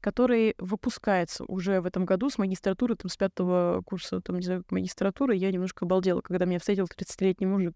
[0.00, 4.64] который выпускается уже в этом году с магистратуры, там, с пятого курса, там, не знаю,
[4.70, 5.34] магистратуры.
[5.34, 7.74] Я немножко обалдела, когда меня встретил 30-летний мужик.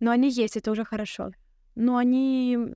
[0.00, 1.30] Но они есть, это уже хорошо.
[1.76, 2.74] Но они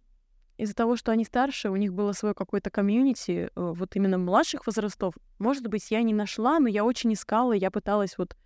[0.57, 4.67] из-за того, что они старше, у них было свое какое-то комьюнити, э, вот именно младших
[4.67, 5.15] возрастов.
[5.39, 8.37] Может быть, я не нашла, но я очень искала, я пыталась вот,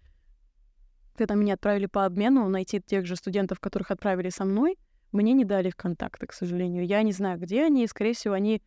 [1.16, 4.76] когда меня отправили по обмену, найти тех же студентов, которых отправили со мной,
[5.12, 6.86] мне не дали их контакты, к сожалению.
[6.86, 8.62] Я не знаю, где они, скорее всего, они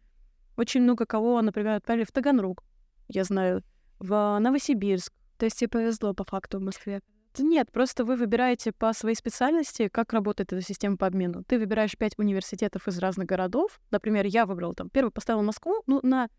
[0.56, 2.64] очень много кого, например, отправили в Таганрог,
[3.08, 3.64] я знаю,
[4.00, 5.14] в Новосибирск.
[5.38, 7.02] То есть тебе повезло по факту в Москве?
[7.40, 11.44] Нет, просто вы выбираете по своей специальности, как работает эта система по обмену.
[11.44, 13.80] Ты выбираешь пять университетов из разных городов.
[13.92, 16.30] Например, я выбрал там, первый поставил Москву, ну, на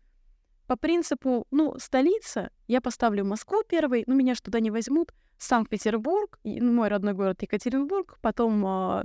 [0.67, 6.39] по принципу, ну, столица, я поставлю Москву первой, ну, меня ж туда не возьмут, Санкт-Петербург,
[6.43, 9.03] ну, мой родной город Екатеринбург, потом э,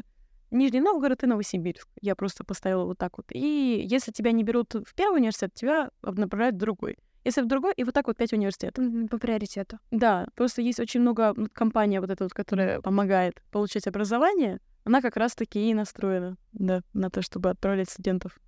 [0.51, 1.89] Нижний Новгород и Новосибирск.
[2.01, 3.27] Я просто поставила вот так вот.
[3.33, 6.97] И если тебя не берут в первый университет, тебя направляют в другой.
[7.25, 8.85] Если в другой, и вот так вот пять университетов.
[9.11, 9.79] По приоритету.
[9.91, 15.17] Да, просто есть очень много компания вот эта вот, которая помогает получить образование, она как
[15.17, 18.39] раз-таки и настроена, да, на то, чтобы отправлять студентов.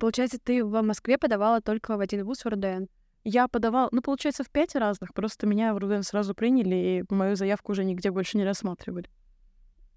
[0.00, 2.84] Получается, ты в Москве подавала только в один вуз в РУДН?
[3.24, 5.14] Я подавала, ну, получается, в пять разных.
[5.14, 6.74] Просто меня в РУДН сразу приняли,
[7.08, 9.08] и мою заявку уже нигде больше не рассматривали.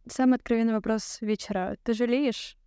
[0.08, 1.78] Самый откровенный вопрос вечера.
[1.84, 2.58] Ты жалеешь?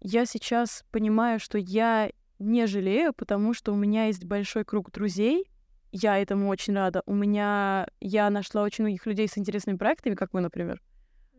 [0.00, 5.50] Я сейчас понимаю, что я не жалею, потому что у меня есть большой круг друзей.
[5.92, 7.02] Я этому очень рада.
[7.06, 10.82] У меня я нашла очень многих людей с интересными проектами, как вы, например.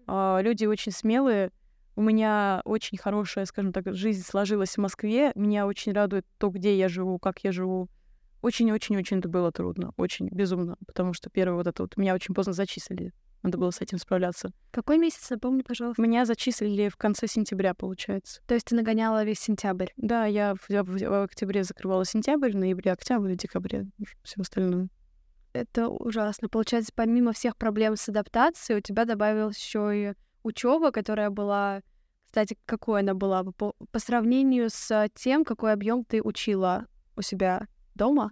[0.07, 1.51] А, люди очень смелые.
[1.97, 5.31] У меня очень хорошая, скажем так, жизнь сложилась в Москве.
[5.35, 7.89] Меня очень радует то, где я живу, как я живу.
[8.41, 9.91] Очень-очень-очень это было трудно.
[9.97, 10.77] Очень безумно.
[10.85, 13.13] Потому что первое вот это вот меня очень поздно зачислили.
[13.45, 14.49] Надо было с этим справляться.
[14.71, 16.01] Какой месяц, напомни, пожалуйста?
[16.01, 18.41] Меня зачислили в конце сентября, получается.
[18.47, 19.89] То есть ты нагоняла весь сентябрь?
[19.97, 23.85] Да, я в, в, в октябре закрывала сентябрь, в ноябре, октябрь, декабре,
[24.23, 24.89] все остальное.
[25.53, 26.49] Это ужасно.
[26.49, 31.81] Получается, помимо всех проблем с адаптацией, у тебя добавилась еще и учеба, которая была,
[32.25, 37.67] кстати, какой она была по, по сравнению с тем, какой объем ты учила у себя
[37.93, 38.31] дома,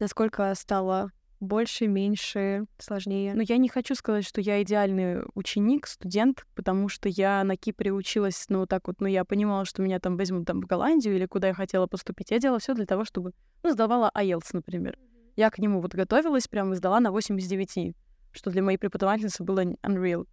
[0.00, 3.34] насколько стало больше, меньше, сложнее.
[3.34, 7.92] Но я не хочу сказать, что я идеальный ученик, студент, потому что я на Кипре
[7.92, 11.26] училась, ну, так вот, ну, я понимала, что меня там возьмут там в Голландию или
[11.26, 12.30] куда я хотела поступить.
[12.30, 14.98] Я делала все для того, чтобы, ну, сдавала IELTS, например.
[15.36, 17.94] Я к нему вот готовилась, прям сдала на 89,
[18.32, 20.26] что для моей преподавательницы было unreal.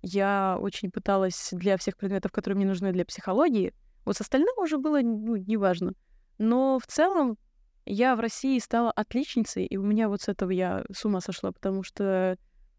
[0.00, 3.74] Я очень пыталась для всех предметов, которые мне нужны для психологии.
[4.04, 5.92] Вот с остальным уже было, ну, неважно.
[6.38, 7.38] Но в целом
[7.86, 11.52] я в России стала отличницей, и у меня вот с этого я с ума сошла,
[11.52, 12.36] потому что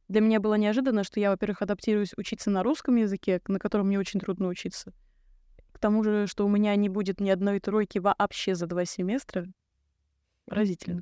[0.07, 3.99] для меня было неожиданно, что я, во-первых, адаптируюсь учиться на русском языке, на котором мне
[3.99, 4.93] очень трудно учиться.
[5.71, 9.47] К тому же, что у меня не будет ни одной тройки вообще за два семестра.
[10.45, 11.01] Поразительно.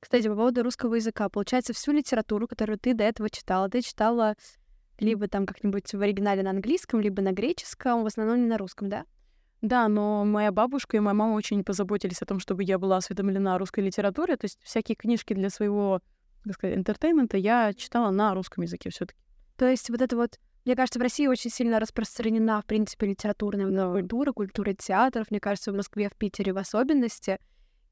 [0.00, 1.28] Кстати, по поводу русского языка.
[1.28, 4.34] Получается, всю литературу, которую ты до этого читала, ты читала
[4.98, 8.88] либо там как-нибудь в оригинале на английском, либо на греческом, в основном не на русском,
[8.88, 9.04] да?
[9.62, 13.54] Да, но моя бабушка и моя мама очень позаботились о том, чтобы я была осведомлена
[13.54, 14.36] о русской литературе.
[14.36, 16.00] То есть всякие книжки для своего,
[16.44, 19.18] так сказать, entertainment а я читала на русском языке все таки
[19.56, 23.70] То есть вот это вот мне кажется, в России очень сильно распространена, в принципе, литературная
[23.70, 23.92] да.
[23.92, 25.30] культура, культура театров.
[25.30, 27.38] Мне кажется, в Москве, в Питере в особенности.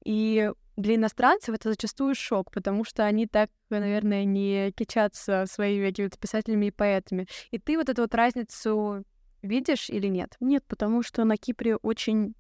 [0.05, 6.19] И для иностранцев это зачастую шок, потому что они так, наверное, не кичатся своими какими-то
[6.19, 7.29] писателями и поэтами.
[7.53, 9.05] И ты вот эту вот разницу
[9.45, 10.37] Видишь или нет?
[10.41, 12.35] Нет, потому что на Кипре очень...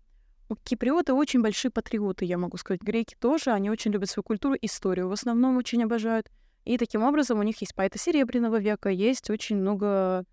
[0.63, 2.81] Киприоты очень большие патриоты, я могу сказать.
[2.81, 6.31] Греки тоже, они очень любят свою культуру, историю в основном очень обожают.
[6.65, 10.25] И таким образом у них есть поэты Серебряного века, есть очень много...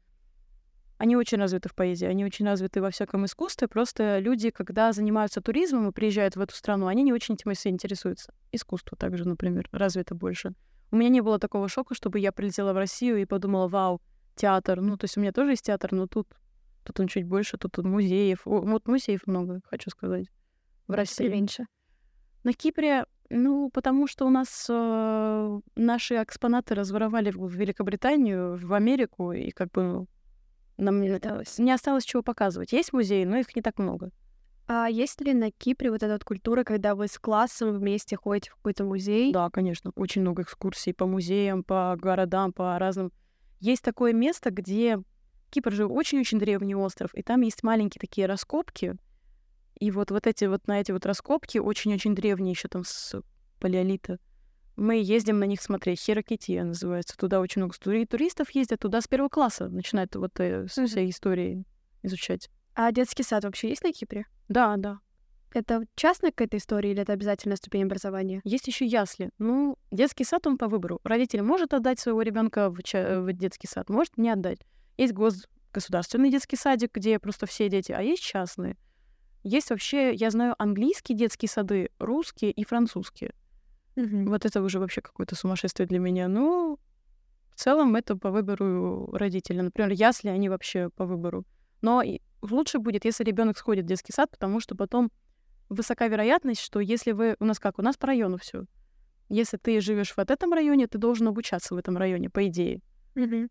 [0.97, 3.67] Они очень развиты в поэзии, они очень развиты во всяком искусстве.
[3.67, 8.33] Просто люди, когда занимаются туризмом и приезжают в эту страну, они не очень этим интересуются.
[8.53, 10.53] Искусство также, например, развито больше.
[10.89, 14.01] У меня не было такого шока, чтобы я прилетела в Россию и подумала, вау,
[14.35, 14.79] театр.
[14.79, 16.27] Ну, то есть у меня тоже есть театр, но тут
[16.83, 18.41] Тут он чуть больше, тут, тут музеев.
[18.45, 20.27] Вот музеев много, хочу сказать.
[20.87, 21.65] В России меньше.
[22.43, 29.31] На Кипре, ну, потому что у нас э, наши экспонаты разворовали в Великобританию, в Америку,
[29.31, 30.07] и как бы
[30.77, 31.59] нам не осталось.
[31.59, 32.71] не осталось чего показывать.
[32.71, 34.11] Есть музеи, но их не так много.
[34.67, 38.51] А есть ли на Кипре вот эта вот культура, когда вы с классом вместе ходите
[38.51, 39.31] в какой-то музей?
[39.31, 39.91] Да, конечно.
[39.95, 43.11] Очень много экскурсий по музеям, по городам, по разным.
[43.59, 44.99] Есть такое место, где
[45.51, 48.95] Кипр же очень-очень древний остров, и там есть маленькие такие раскопки.
[49.79, 53.21] И вот, вот эти вот на эти вот раскопки, очень-очень древние еще там с
[53.59, 54.17] палеолита,
[54.75, 55.99] мы ездим на них смотреть.
[55.99, 57.17] Херокития называется.
[57.17, 58.79] Туда очень много туристов ездят.
[58.79, 60.87] Туда с первого класса начинают вот э, mm-hmm.
[60.87, 61.65] всей истории
[62.01, 62.49] изучать.
[62.73, 64.25] А детский сад вообще есть на Кипре?
[64.47, 64.99] Да, да.
[65.53, 68.41] Это частная какая-то история или это обязательно ступень образования?
[68.45, 69.29] Есть еще ясли.
[69.37, 71.01] Ну, детский сад он по выбору.
[71.03, 74.59] Родитель может отдать своего ребенка в, ча- в детский сад, может не отдать.
[74.97, 78.77] Есть гос государственный детский садик, где просто все дети, а есть частные.
[79.43, 83.33] Есть вообще, я знаю, английские детские сады, русские и французские.
[83.95, 84.27] Mm-hmm.
[84.27, 86.27] Вот это уже вообще какое-то сумасшествие для меня.
[86.27, 86.77] Ну,
[87.49, 89.63] в целом это по выбору родителя.
[89.63, 91.45] Например, ясли они вообще по выбору.
[91.81, 92.03] Но
[92.41, 95.11] лучше будет, если ребенок сходит в детский сад, потому что потом
[95.69, 97.35] высока вероятность, что если вы...
[97.39, 97.79] У нас как?
[97.79, 98.65] У нас по району все.
[99.29, 102.81] Если ты живешь в вот этом районе, ты должен обучаться в этом районе, по идее.
[103.15, 103.49] Mm-hmm.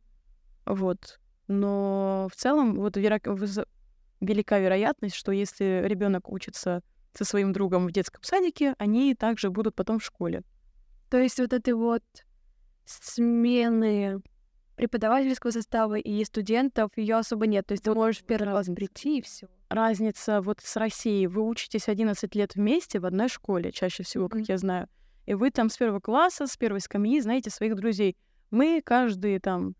[0.66, 1.19] Вот.
[1.52, 6.80] Но в целом вот велика вероятность, что если ребенок учится
[7.12, 10.44] со своим другом в детском садике, они также будут потом в школе.
[11.10, 12.04] То есть вот этой вот
[12.84, 14.22] смены
[14.76, 17.66] преподавательского состава и студентов ее особо нет.
[17.66, 19.48] То есть ты можешь в первый раз прийти и все.
[19.68, 21.26] Разница вот с Россией.
[21.26, 24.52] Вы учитесь 11 лет вместе в одной школе, чаще всего, как mm-hmm.
[24.52, 24.88] я знаю.
[25.26, 28.16] И вы там с первого класса, с первой скамьи знаете своих друзей.
[28.52, 29.74] Мы каждые там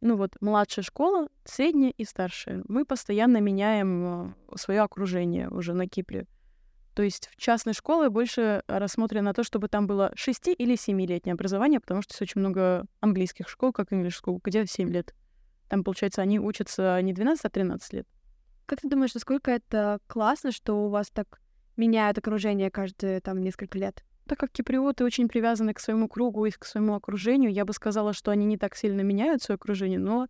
[0.00, 2.62] ну вот, младшая школа, средняя и старшая.
[2.68, 6.26] Мы постоянно меняем свое окружение уже на Кипре.
[6.94, 11.34] То есть в частной школе больше рассмотрено на то, чтобы там было 6 или 7-летнее
[11.34, 15.14] образование, потому что есть очень много английских школ, как English School, где 7 лет.
[15.68, 18.08] Там, получается, они учатся не 12, а 13 лет.
[18.66, 21.40] Как ты думаешь, насколько это классно, что у вас так
[21.76, 24.04] меняют окружение каждые там несколько лет?
[24.30, 28.12] Так как киприоты очень привязаны к своему кругу и к своему окружению, я бы сказала,
[28.12, 30.28] что они не так сильно меняют свое окружение, но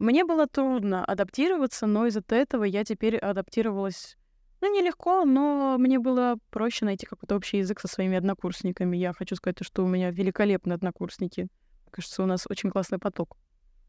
[0.00, 4.16] мне было трудно адаптироваться, но из-за этого я теперь адаптировалась
[4.60, 8.96] ну, нелегко, но мне было проще найти какой-то общий язык со своими однокурсниками.
[8.96, 11.46] Я хочу сказать, что у меня великолепные однокурсники.
[11.92, 13.36] Кажется, у нас очень классный поток.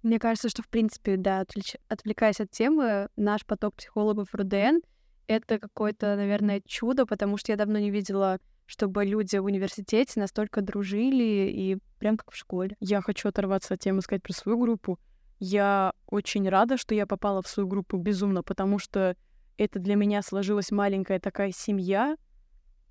[0.04, 1.78] Мне кажется, что, в принципе, да, отвлеч...
[1.88, 4.82] отвлекаясь от темы, наш поток психологов РУДН—
[5.26, 8.38] это какое-то, наверное, чудо, потому что я давно не видела,
[8.72, 12.78] чтобы люди в университете настолько дружили и прям как в школе.
[12.80, 14.98] Я хочу оторваться от темы, сказать про свою группу.
[15.40, 19.18] Я очень рада, что я попала в свою группу безумно, потому что
[19.58, 22.16] это для меня сложилась маленькая такая семья,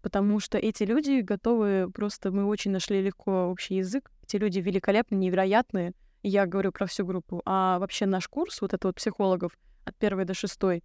[0.03, 4.11] потому что эти люди готовы, просто мы очень нашли легко общий язык.
[4.23, 7.41] Эти люди великолепные, невероятные, я говорю про всю группу.
[7.47, 10.85] А вообще наш курс, вот это вот психологов от первой до шестой,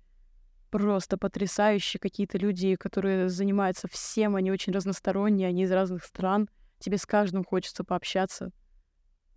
[0.76, 6.98] просто потрясающие какие-то люди, которые занимаются всем, они очень разносторонние, они из разных стран, тебе
[6.98, 8.52] с каждым хочется пообщаться.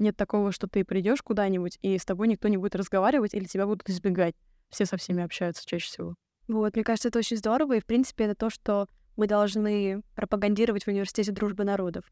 [0.00, 3.66] Нет такого, что ты придешь куда-нибудь, и с тобой никто не будет разговаривать, или тебя
[3.66, 4.34] будут избегать.
[4.68, 6.14] Все со всеми общаются чаще всего.
[6.48, 10.86] Вот, мне кажется, это очень здорово, и, в принципе, это то, что мы должны пропагандировать
[10.86, 12.04] в университете дружбы народов.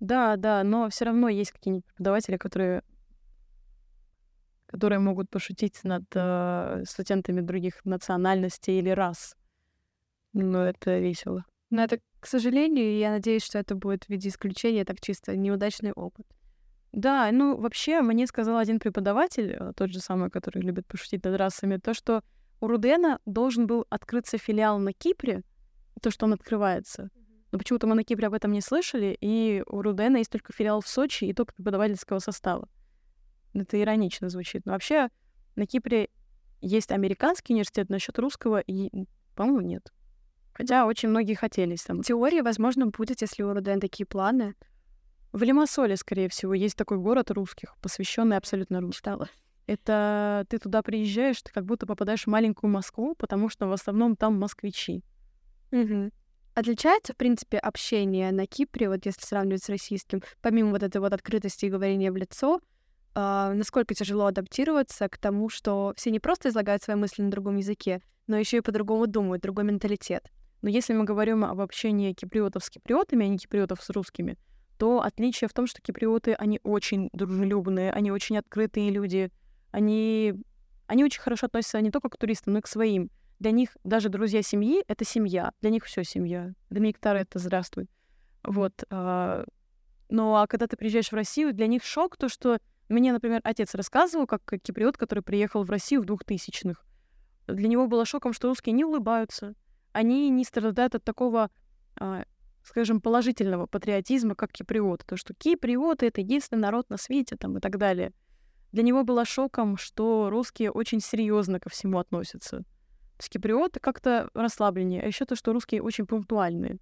[0.00, 2.82] Да, да, но все равно есть какие-нибудь преподаватели, которые
[4.74, 9.36] которые могут пошутить над э, студентами других национальностей или рас.
[10.32, 11.44] Но это весело.
[11.70, 15.92] Но это, к сожалению, я надеюсь, что это будет в виде исключения, так чисто неудачный
[15.92, 16.26] опыт.
[16.90, 21.36] Да, ну вообще мне сказал один преподаватель, э, тот же самый, который любит пошутить над
[21.36, 22.24] расами, то, что
[22.60, 25.42] у Рудена должен был открыться филиал на Кипре,
[26.02, 27.10] то, что он открывается.
[27.52, 30.80] Но почему-то мы на Кипре об этом не слышали, и у Рудена есть только филиал
[30.80, 32.68] в Сочи и только преподавательского состава.
[33.54, 34.66] Это иронично звучит.
[34.66, 35.08] Но вообще
[35.56, 36.08] на Кипре
[36.60, 38.90] есть американский университет, насчет русского, и,
[39.34, 39.92] по-моему, нет.
[40.52, 42.02] Хотя очень многие хотелись там.
[42.02, 44.54] Теория, возможно, будет, если у Рудена такие планы.
[45.32, 49.20] В Лимассоле, скорее всего, есть такой город русских, посвященный абсолютно русским.
[49.66, 54.14] Это ты туда приезжаешь, ты как будто попадаешь в маленькую Москву, потому что в основном
[54.14, 55.02] там москвичи.
[55.72, 56.10] Угу.
[56.54, 61.12] Отличается, в принципе, общение на Кипре, вот если сравнивать с российским, помимо вот этой вот
[61.12, 62.60] открытости и говорения в лицо,
[63.14, 68.02] насколько тяжело адаптироваться к тому, что все не просто излагают свои мысли на другом языке,
[68.26, 70.30] но еще и по-другому думают, другой менталитет.
[70.62, 74.38] Но если мы говорим об общении киприотов с киприотами, а не киприотов с русскими,
[74.78, 79.30] то отличие в том, что киприоты, они очень дружелюбные, они очень открытые люди,
[79.70, 80.34] они,
[80.86, 83.10] они очень хорошо относятся не только к туристам, но и к своим.
[83.38, 85.52] Для них даже друзья семьи— это семья.
[85.60, 86.54] Для них все семья.
[86.70, 87.88] Для Миктара это здравствуй.
[88.42, 88.84] Вот.
[88.90, 89.44] А,
[90.08, 93.74] ну, а когда ты приезжаешь в Россию, для них шок то, что мне, например, отец
[93.74, 96.84] рассказывал, как киприот, который приехал в Россию в двухтысячных.
[97.46, 99.54] Для него было шоком, что русские не улыбаются.
[99.92, 101.50] Они не страдают от такого,
[101.96, 102.24] а,
[102.62, 105.04] скажем, положительного патриотизма, как киприоты.
[105.06, 108.12] То, что киприоты— это единственный народ на свете там, и так далее.
[108.72, 112.64] Для него было шоком, что русские очень серьезно ко всему относятся.
[113.18, 115.02] Есть киприоты как-то расслабленнее.
[115.02, 116.78] А еще то, что русские очень пунктуальные.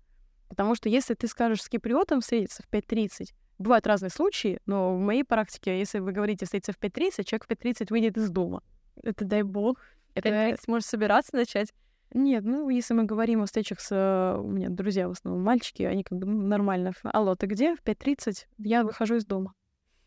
[0.48, 4.98] Потому что если ты скажешь с киприотом встретиться в 5.30, бывают разные случаи, но в
[4.98, 8.62] моей практике, если вы говорите встретиться в 5.30, человек в 5.30 выйдет из дома.
[9.02, 9.78] Это дай бог.
[10.14, 11.72] Это сможешь собираться начать.
[12.14, 13.88] Нет, ну, если мы говорим о встречах с...
[13.90, 16.92] Э, у меня друзья в основном мальчики, они как бы ну, нормально.
[17.04, 17.74] Алло, ты где?
[17.74, 19.54] В 5.30 я выхожу из дома.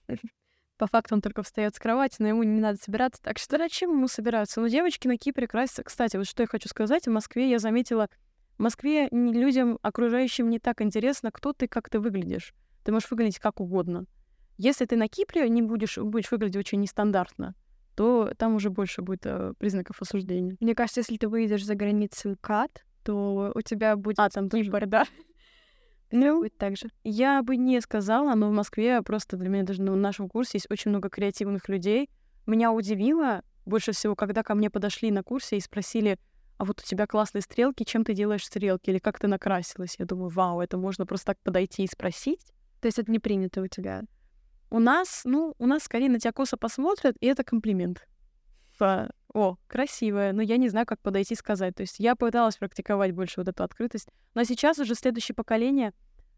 [0.77, 3.91] По факту он только встает с кровати, но ему не надо собираться, так что зачем
[3.91, 4.61] ему собираться?
[4.61, 5.83] Ну, девочки на Кипре красятся.
[5.83, 8.09] Кстати, вот что я хочу сказать, в Москве я заметила,
[8.57, 12.53] в Москве людям, окружающим, не так интересно, кто ты, как ты выглядишь.
[12.86, 14.06] Ты можешь выглядеть как угодно.
[14.58, 17.56] Если ты на Кипре не будешь, будешь выглядеть очень нестандартно,
[17.96, 20.56] то там уже больше будет э, признаков осуждения.
[20.60, 24.19] Мне кажется, если ты выйдешь за границу МКАД, то у тебя будет...
[24.19, 25.06] А, там Кипр, да.
[26.12, 26.88] Ну, будет так же.
[27.04, 30.67] Я бы не сказала, но в Москве просто для меня даже на нашем курсе есть
[30.69, 32.10] очень много креативных людей.
[32.46, 36.19] Меня удивило больше всего, когда ко мне подошли на курсе и спросили,
[36.58, 39.96] а вот у тебя классные стрелки, чем ты делаешь стрелки, или как ты накрасилась?
[39.98, 42.54] Я думаю, вау, это можно просто так подойти и спросить.
[42.86, 44.04] То есть это не принято у тебя?
[44.69, 48.08] У нас, ну, у нас скорее на тебя косо посмотрят, и это комплимент.
[48.73, 51.73] Типа, о, красивая, но я не знаю, как подойти и сказать.
[51.73, 54.10] То есть я пыталась практиковать больше вот эту открытость.
[54.36, 55.94] Но сейчас уже следующее поколение,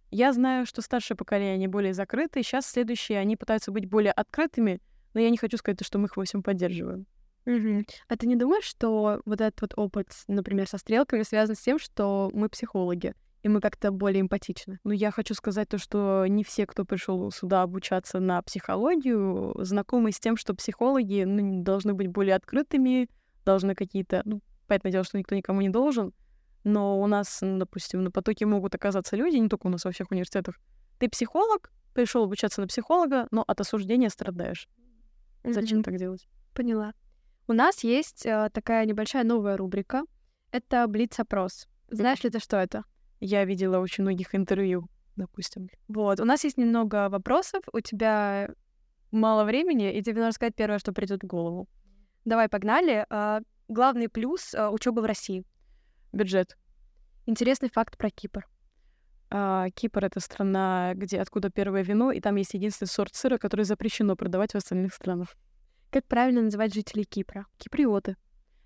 [0.09, 4.79] я знаю, что старшее поколение, они более закрытые, сейчас следующие, они пытаются быть более открытыми,
[5.13, 7.07] но я не хочу сказать, что мы их во всем поддерживаем.
[7.45, 7.83] Угу.
[8.07, 11.77] А ты не думаешь, что вот этот вот опыт, например, со стрелками связан с тем,
[11.77, 14.79] что мы психологи, и мы как-то более эмпатичны?
[14.83, 20.11] Ну, я хочу сказать то, что не все, кто пришел сюда обучаться на психологию, знакомы
[20.11, 23.09] с тем, что психологи ну, должны быть более открытыми,
[23.45, 24.21] должны какие-то...
[24.25, 26.13] Ну, понятное дело, что никто никому не должен,
[26.63, 30.11] но у нас, допустим, на потоке могут оказаться люди, не только у нас во всех
[30.11, 30.59] университетах.
[30.99, 34.67] Ты психолог, пришел обучаться на психолога, но от осуждения страдаешь.
[35.43, 35.83] Зачем mm-hmm.
[35.83, 36.27] так делать?
[36.53, 36.93] Поняла.
[37.47, 40.03] У нас есть э, такая небольшая новая рубрика.
[40.51, 41.67] Это Блиц-опрос.
[41.89, 42.83] Знаешь ли ты, что это?
[43.19, 45.69] Я видела очень многих интервью, допустим.
[45.87, 48.49] Вот, у нас есть немного вопросов, у тебя
[49.11, 51.67] мало времени, и тебе нужно сказать первое, что придет в голову.
[52.25, 53.05] Давай, погнали.
[53.09, 55.45] А, главный плюс а, учебы в России.
[56.11, 56.57] Бюджет.
[57.25, 58.45] Интересный факт про Кипр.
[59.29, 63.65] А, Кипр это страна, где откуда первое вино, и там есть единственный сорт сыра, который
[63.65, 65.35] запрещено продавать в остальных странах.
[65.89, 67.45] Как правильно называть жителей Кипра?
[67.57, 68.15] Киприоты.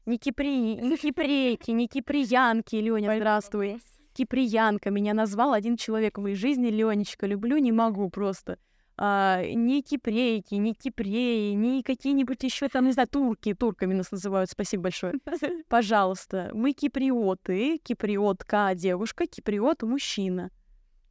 [0.07, 3.79] Не кипри, не кипрейки, не киприянки, Лёня, здравствуй.
[4.13, 8.57] Киприянка меня назвал один человек в моей жизни, Ленечка, люблю, не могу просто.
[8.97, 14.49] А, не кипрейки, не кипреи, не какие-нибудь еще там, не знаю, турки, турками нас называют,
[14.49, 15.13] спасибо большое.
[15.69, 20.51] Пожалуйста, мы киприоты, киприотка девушка, киприот мужчина.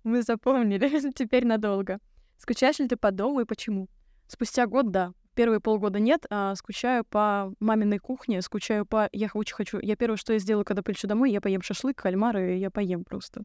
[0.04, 1.98] Мы запомнили, теперь надолго.
[2.36, 3.88] Скучаешь ли ты по дому и почему?
[4.28, 9.08] Спустя год, да первые полгода нет, а скучаю по маминой кухне, скучаю по...
[9.12, 9.78] Я очень хочу...
[9.80, 13.44] Я первое, что я сделаю, когда прилечу домой, я поем шашлык, кальмары, я поем просто.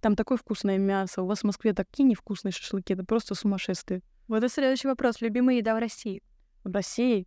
[0.00, 1.22] Там такое вкусное мясо.
[1.22, 2.92] У вас в Москве такие невкусные шашлыки.
[2.92, 4.02] Это просто сумасшествие.
[4.28, 5.20] Вот и следующий вопрос.
[5.20, 6.22] Любимая еда в России?
[6.62, 7.26] В России?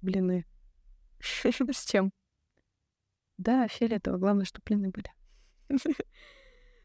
[0.00, 0.46] Блины.
[1.20, 2.12] С чем?
[3.36, 4.18] Да, фиолетово.
[4.18, 5.12] Главное, что блины были.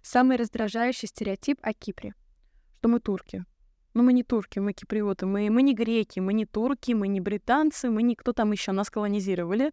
[0.02, 2.14] Самый раздражающий стереотип о Кипре?
[2.74, 3.46] Что мы турки.
[3.98, 7.20] Ну, мы не турки, мы киприоты, мы, мы не греки, мы не турки, мы не
[7.20, 9.72] британцы, мы не кто там еще нас колонизировали,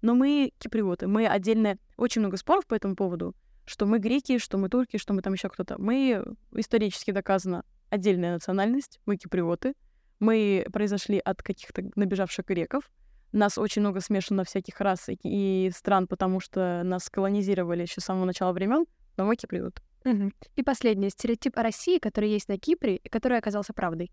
[0.00, 1.08] но мы киприоты.
[1.08, 1.76] Мы отдельно...
[1.96, 5.32] Очень много споров по этому поводу, что мы греки, что мы турки, что мы там
[5.32, 5.74] еще кто-то.
[5.76, 9.74] Мы исторически доказано отдельная национальность, мы киприоты.
[10.20, 12.88] Мы произошли от каких-то набежавших греков.
[13.32, 18.24] Нас очень много смешано всяких рас и стран, потому что нас колонизировали еще с самого
[18.24, 18.84] начала времен,
[19.16, 19.82] но мы киприоты.
[20.04, 20.32] Угу.
[20.56, 24.12] И последний стереотип о России, который есть на Кипре и который оказался правдой.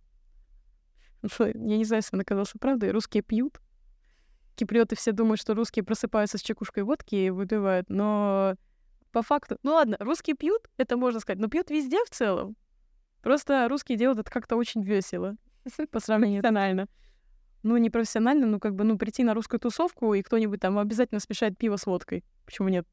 [1.39, 2.91] Я не знаю, если он оказался правдой.
[2.91, 3.59] Русские пьют.
[4.55, 8.55] Киприоты все думают, что русские просыпаются с чекушкой водки и выпивают, но
[9.11, 9.57] по факту...
[9.63, 12.55] Ну ладно, русские пьют, это можно сказать, но пьют везде в целом.
[13.21, 15.35] Просто русские делают это как-то очень весело
[15.91, 16.87] по сравнению профессионально.
[17.63, 21.19] Ну, не профессионально, ну, как бы, ну, прийти на русскую тусовку, и кто-нибудь там обязательно
[21.19, 22.23] смешает пиво с водкой.
[22.45, 22.87] Почему нет?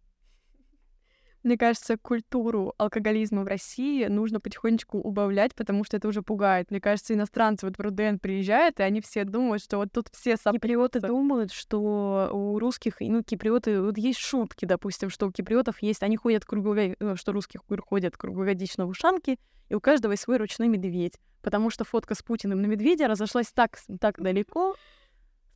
[1.44, 6.70] Мне кажется, культуру алкоголизма в России нужно потихонечку убавлять, потому что это уже пугает.
[6.70, 10.36] Мне кажется, иностранцы вот в РУДН приезжают, и они все думают, что вот тут все
[10.36, 10.52] сопьются.
[10.52, 16.02] Киприоты думают, что у русских, ну, киприоты, вот есть шутки, допустим, что у киприотов есть,
[16.02, 20.38] они ходят круглогодично, э, что русских ходят круглогодично в ушанке, и у каждого есть свой
[20.38, 21.18] ручной медведь.
[21.42, 24.74] Потому что фотка с Путиным на медведя разошлась так, так далеко,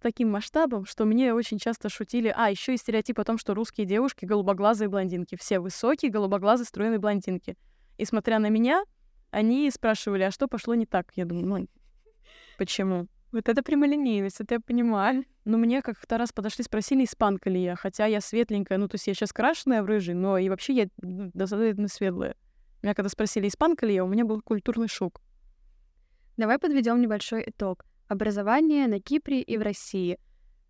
[0.03, 2.33] таким масштабом, что мне очень часто шутили.
[2.37, 5.37] А, еще и стереотип о том, что русские девушки голубоглазые блондинки.
[5.37, 7.57] Все высокие, голубоглазые, стройные блондинки.
[7.97, 8.85] И смотря на меня,
[9.31, 11.13] они спрашивали, а что пошло не так?
[11.15, 11.69] Я думаю, ну,
[12.59, 13.07] почему?
[13.31, 15.25] Вот это прямолинейность, это я понимаю.
[15.47, 17.77] Ну, мне как-то раз подошли, спросили, испанка ли я.
[17.77, 20.89] Хотя я светленькая, ну, то есть я сейчас крашеная в рыжий, но и вообще я
[21.01, 22.37] ну, достаточно светлая.
[22.83, 25.23] Меня когда спросили, испанка ли я, у меня был культурный шок.
[26.37, 30.19] Давай подведем небольшой итог образование на Кипре и в России.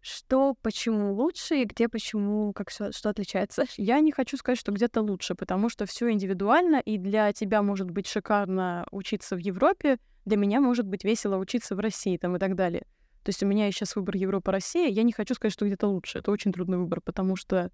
[0.01, 3.64] Что, почему лучше и где, почему, как что, что отличается?
[3.76, 7.90] Я не хочу сказать, что где-то лучше, потому что все индивидуально, и для тебя может
[7.90, 12.38] быть шикарно учиться в Европе, для меня может быть весело учиться в России там и
[12.38, 12.86] так далее.
[13.22, 16.18] То есть у меня сейчас выбор Европа-Россия, я не хочу сказать, что где-то лучше.
[16.18, 17.70] Это очень трудный выбор, потому что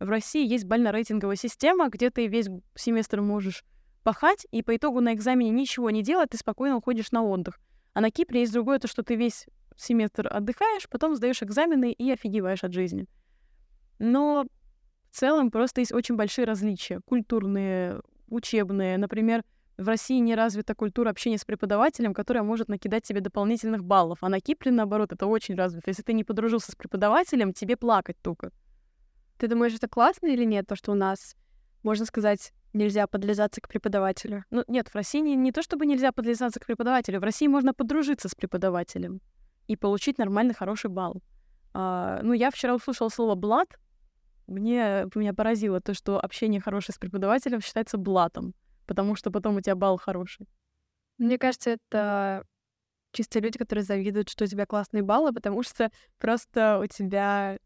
[0.00, 3.64] в России есть бально-рейтинговая система, где ты весь семестр можешь
[4.02, 7.58] пахать, и по итогу на экзамене ничего не делать, ты спокойно уходишь на отдых.
[7.98, 12.12] А на Кипре есть другое, то, что ты весь семестр отдыхаешь, потом сдаешь экзамены и
[12.12, 13.06] офигеваешь от жизни.
[13.98, 14.46] Но
[15.10, 17.00] в целом просто есть очень большие различия.
[17.04, 18.98] Культурные, учебные.
[18.98, 19.42] Например,
[19.76, 24.18] в России не развита культура общения с преподавателем, которая может накидать тебе дополнительных баллов.
[24.20, 25.90] А на Кипре, наоборот, это очень развито.
[25.90, 28.52] Если ты не подружился с преподавателем, тебе плакать только.
[29.38, 31.34] Ты думаешь, это классно или нет, то, что у нас,
[31.82, 34.44] можно сказать, нельзя подлизаться к преподавателю.
[34.50, 37.74] Ну, нет, в России не, не то чтобы нельзя подлизаться к преподавателю, в России можно
[37.74, 39.20] подружиться с преподавателем
[39.66, 41.22] и получить нормальный, хороший балл.
[41.74, 43.78] А, ну, я вчера услышала слово «блат»,
[44.46, 48.54] мне, меня поразило то, что общение хорошее с преподавателем считается блатом,
[48.86, 50.48] потому что потом у тебя балл хороший.
[51.18, 52.46] Мне кажется, это
[53.12, 57.58] чисто люди, которые завидуют, что у тебя классные баллы, потому что просто у тебя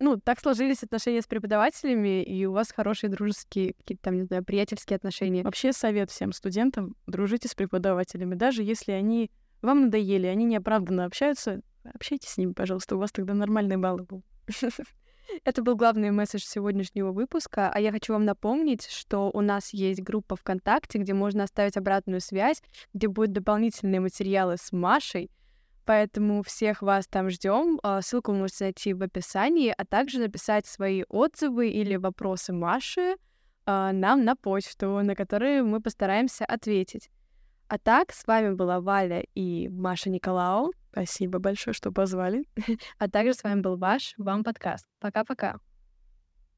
[0.00, 4.44] ну, так сложились отношения с преподавателями, и у вас хорошие дружеские, какие-то там, не знаю,
[4.44, 5.42] приятельские отношения.
[5.42, 9.30] Вообще совет всем студентам, дружите с преподавателями, даже если они
[9.62, 14.24] вам надоели, они неоправданно общаются, общайтесь с ними, пожалуйста, у вас тогда нормальные баллы будут.
[15.44, 17.70] Это был главный месседж сегодняшнего выпуска.
[17.70, 22.20] А я хочу вам напомнить, что у нас есть группа ВКонтакте, где можно оставить обратную
[22.20, 22.62] связь,
[22.94, 25.30] где будут дополнительные материалы с Машей.
[25.88, 27.80] Поэтому всех вас там ждем.
[27.82, 33.16] А, ссылку вы можете найти в описании, а также написать свои отзывы или вопросы Маши
[33.64, 37.08] а, нам на почту, на которые мы постараемся ответить.
[37.68, 40.72] А так, с вами была Валя и Маша Николао.
[40.92, 42.44] Спасибо большое, что позвали.
[42.98, 44.84] А также с вами был ваш Вам подкаст.
[45.00, 45.58] Пока-пока.